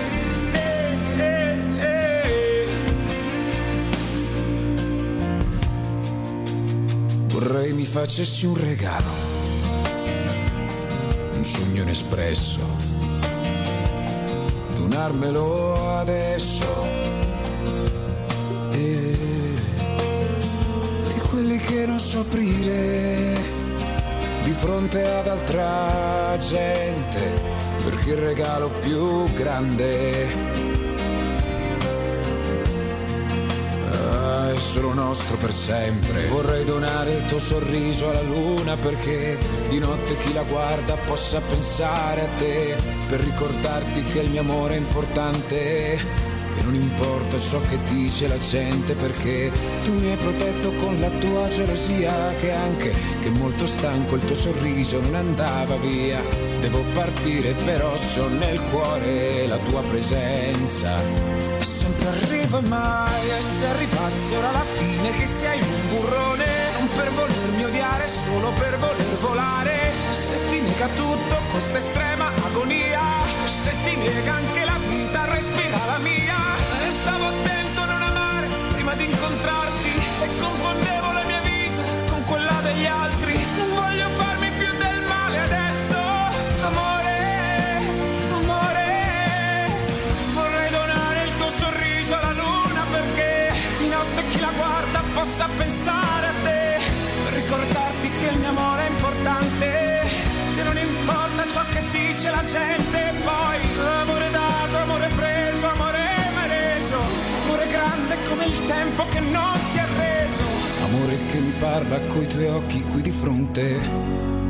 Vorrei 7.44 7.74
mi 7.74 7.86
facessi 7.86 8.46
un 8.46 8.56
regalo, 8.56 9.10
un 11.34 11.44
sogno 11.44 11.82
inespresso, 11.82 12.60
donarmelo 14.76 15.98
adesso. 15.98 16.86
E 18.70 19.18
di 21.14 21.20
quelli 21.32 21.58
che 21.58 21.88
non 21.88 21.98
so 21.98 22.20
aprire 22.20 23.36
di 24.44 24.52
fronte 24.52 25.04
ad 25.04 25.28
altra 25.28 26.38
gente, 26.38 27.42
perché 27.84 28.12
il 28.12 28.18
regalo 28.18 28.70
più 28.82 29.24
grande 29.34 30.61
solo 34.72 34.94
nostro 34.94 35.36
per 35.36 35.52
sempre. 35.52 36.28
Vorrei 36.28 36.64
donare 36.64 37.12
il 37.12 37.26
tuo 37.26 37.40
sorriso 37.40 38.10
alla 38.10 38.22
luna 38.22 38.78
perché 38.78 39.38
di 39.68 39.80
notte 39.80 40.16
chi 40.16 40.32
la 40.32 40.44
guarda 40.44 40.96
possa 40.96 41.42
pensare 41.42 42.22
a 42.22 42.28
te 42.38 42.78
per 43.06 43.20
ricordarti 43.20 44.02
che 44.04 44.20
il 44.20 44.30
mio 44.30 44.40
amore 44.40 44.76
è 44.76 44.78
importante. 44.78 46.31
Che 46.56 46.64
non 46.64 46.76
importa 46.76 47.40
ciò 47.40 47.60
che 47.62 47.80
dice 47.90 48.28
la 48.28 48.38
gente 48.38 48.94
perché 48.94 49.52
tu 49.84 49.94
mi 49.94 50.12
hai 50.12 50.18
protetto 50.18 50.72
con 50.74 51.00
la 51.00 51.10
tua 51.10 51.48
gelosia 51.48 52.34
che 52.40 52.52
anche 52.52 52.94
che 53.22 53.30
molto 53.30 53.66
stanco 53.66 54.16
il 54.16 54.26
tuo 54.26 54.36
sorriso 54.36 55.00
non 55.02 55.16
andava 55.16 55.76
via. 55.78 56.22
Devo 56.60 56.84
partire 56.94 57.54
però 57.54 57.96
so 57.96 58.28
nel 58.28 58.62
cuore 58.70 59.48
la 59.48 59.58
tua 59.58 59.82
presenza. 59.82 61.00
E 61.60 61.64
sempre 61.64 62.08
arrivo 62.08 62.60
e 62.60 62.68
mai 62.68 63.30
e 63.30 63.42
se 63.42 63.66
arrivasse 63.68 64.36
ora 64.36 64.52
la 64.52 64.66
fine 64.78 65.12
che 65.12 65.26
sei 65.26 65.60
un 65.60 65.90
burrone 65.90 66.46
non 66.78 66.90
per 66.96 67.12
volermi 67.12 67.64
odiare 67.64 68.08
solo 68.08 68.52
per 68.52 68.78
voler 68.78 69.18
volare 69.20 69.94
se 70.10 70.38
ti 70.50 70.60
nega 70.62 70.88
tutto 70.96 71.36
questa 71.52 71.78
estrema 71.78 72.32
agonia 72.46 73.02
se 73.46 73.72
ti 73.84 73.96
nega 73.96 74.34
anche 74.34 74.66
la 74.66 74.80
vita 74.88 75.38
ispira 75.38 75.86
la 75.86 75.98
mia 76.00 76.41
stavo 77.12 77.28
attento 77.28 77.82
a 77.82 77.86
non 77.86 78.02
amare 78.02 78.48
prima 78.72 78.94
di 78.96 79.04
incontrarti 79.04 79.92
E 80.22 80.28
confondevo 80.40 81.12
la 81.12 81.24
mia 81.26 81.42
vita 81.42 81.82
con 82.10 82.24
quella 82.24 82.60
degli 82.62 82.86
altri. 82.86 83.34
Non 83.58 83.70
voglio 83.74 84.08
farmi 84.10 84.50
più 84.52 84.72
del 84.78 85.02
male 85.08 85.40
adesso. 85.40 85.98
Amore, 86.70 87.18
amore 88.32 88.88
Vorrei 90.34 90.70
donare 90.70 91.24
il 91.26 91.36
tuo 91.36 91.50
sorriso 91.50 92.18
alla 92.18 92.32
luna 92.32 92.82
Perché 92.92 93.54
di 93.80 93.88
notte 93.88 94.28
chi 94.30 94.40
la 94.40 94.52
guarda 94.56 95.04
possa 95.14 95.50
pensare 95.58 96.28
a 96.28 96.34
te. 96.44 96.80
Ricordarti 97.34 98.12
che 98.12 98.28
il 98.28 98.38
mio 98.40 98.50
amore 98.50 98.88
è 98.88 98.90
importante 98.90 100.08
Che 100.56 100.64
non 100.64 100.78
importa 100.78 101.48
ciò 101.48 101.64
che 101.72 101.84
dice 101.92 102.30
la 102.30 102.44
gente 102.46 103.14
Poi 103.24 103.58
amore 104.02 104.31
tempo 108.72 109.06
che 109.10 109.20
non 109.20 109.58
si 109.70 109.78
è 109.78 109.86
reso 109.98 110.44
Amore 110.84 111.18
che 111.30 111.40
mi 111.40 111.54
parla 111.60 112.00
coi 112.08 112.28
tuoi 112.28 112.48
occhi 112.48 112.82
qui 112.84 113.02
di 113.02 113.12
fronte. 113.12 114.41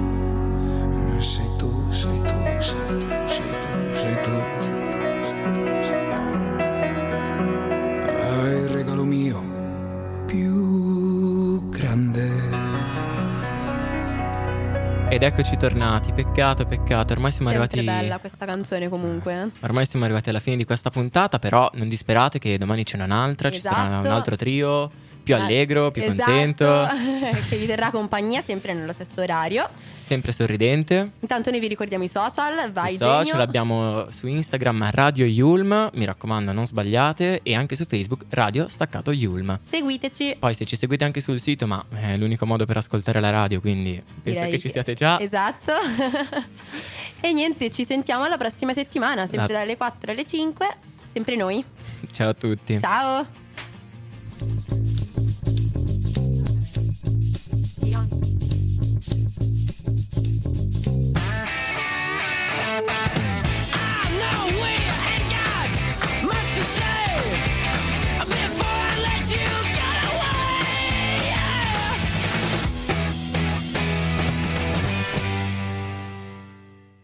Ed 15.22 15.28
eccoci 15.28 15.55
tornati, 15.55 16.11
peccato, 16.13 16.65
peccato, 16.65 17.13
ormai 17.13 17.30
siamo 17.30 17.51
Sempre 17.51 17.67
arrivati... 17.80 18.01
bella 18.01 18.17
questa 18.17 18.43
canzone 18.47 18.89
comunque. 18.89 19.34
eh. 19.43 19.49
Ormai 19.65 19.86
siamo 19.86 20.05
arrivati 20.05 20.30
alla 20.32 20.39
fine 20.39 20.57
di 20.57 20.63
questa 20.65 20.89
puntata, 20.89 21.38
però 21.38 21.69
non 21.76 21.88
disperate 21.88 22.39
che 22.39 22.57
domani 22.57 22.84
c'è 22.84 22.99
un'altra, 22.99 23.51
ci 23.51 23.61
sarà 23.61 23.84
Esatto. 23.99 24.07
un 24.07 24.13
altro 24.13 24.36
trio, 24.36 24.89
più 25.24 25.36
Ah, 25.36 25.43
allegro, 25.43 25.91
più 25.91 26.01
esatto, 26.01 26.24
contento, 26.24 26.88
che 27.49 27.57
vi 27.57 27.65
terrà 27.65 27.89
compagnia 27.91 28.41
sempre 28.41 28.74
nello 28.74 28.93
stesso 28.93 29.22
orario. 29.22 29.67
sempre 29.99 30.32
sorridente. 30.32 31.11
Intanto 31.19 31.49
noi 31.51 31.59
vi 31.59 31.67
ricordiamo 31.67 32.03
i 32.03 32.07
social, 32.09 32.72
vai 32.72 32.95
I 32.95 32.97
social 32.97 33.26
genio. 33.26 33.41
abbiamo 33.41 34.11
su 34.11 34.28
Instagram 34.28 34.89
Radio 34.91 35.26
Yulm, 35.26 35.89
mi 35.93 36.05
raccomando 36.05 36.51
non 36.51 36.65
sbagliate, 36.65 37.41
e 37.43 37.55
anche 37.55 37.76
su 37.76 37.86
Facebook 37.86 38.26
Radio 38.30 38.67
Staccato 38.67 39.11
Yulm. 39.11 39.59
Seguiteci. 39.67 40.38
Poi 40.39 40.53
se 40.53 40.65
ci 40.65 40.76
seguite 40.76 41.03
anche 41.03 41.22
sul 41.22 41.39
sito, 41.39 41.67
ma 41.67 41.84
è 41.93 42.17
l'unico 42.17 42.45
modo 42.45 42.65
per 42.65 42.78
ascoltare 42.78 43.19
la 43.19 43.30
radio, 43.30 43.59
quindi 43.61 44.01
penso 44.22 44.39
Direi 44.39 44.51
che 44.51 44.59
ci 44.59 44.69
siate 44.69 44.93
già. 44.93 45.19
Esatto. 45.19 45.74
e 47.22 47.32
niente, 47.32 47.69
ci 47.69 47.86
sentiamo 47.86 48.28
la 48.28 48.38
prossima 48.38 48.74
settimana, 48.74 49.26
sempre 49.28 49.45
Esatto. 49.45 49.53
dalle 49.53 49.78
4 49.78 50.11
alle 50.11 50.26
5, 50.26 50.67
sempre 51.13 51.36
noi. 51.36 51.63
Ciao 52.11 52.30
a 52.30 52.34
tutti. 52.34 52.80
Ciao. 52.80 54.80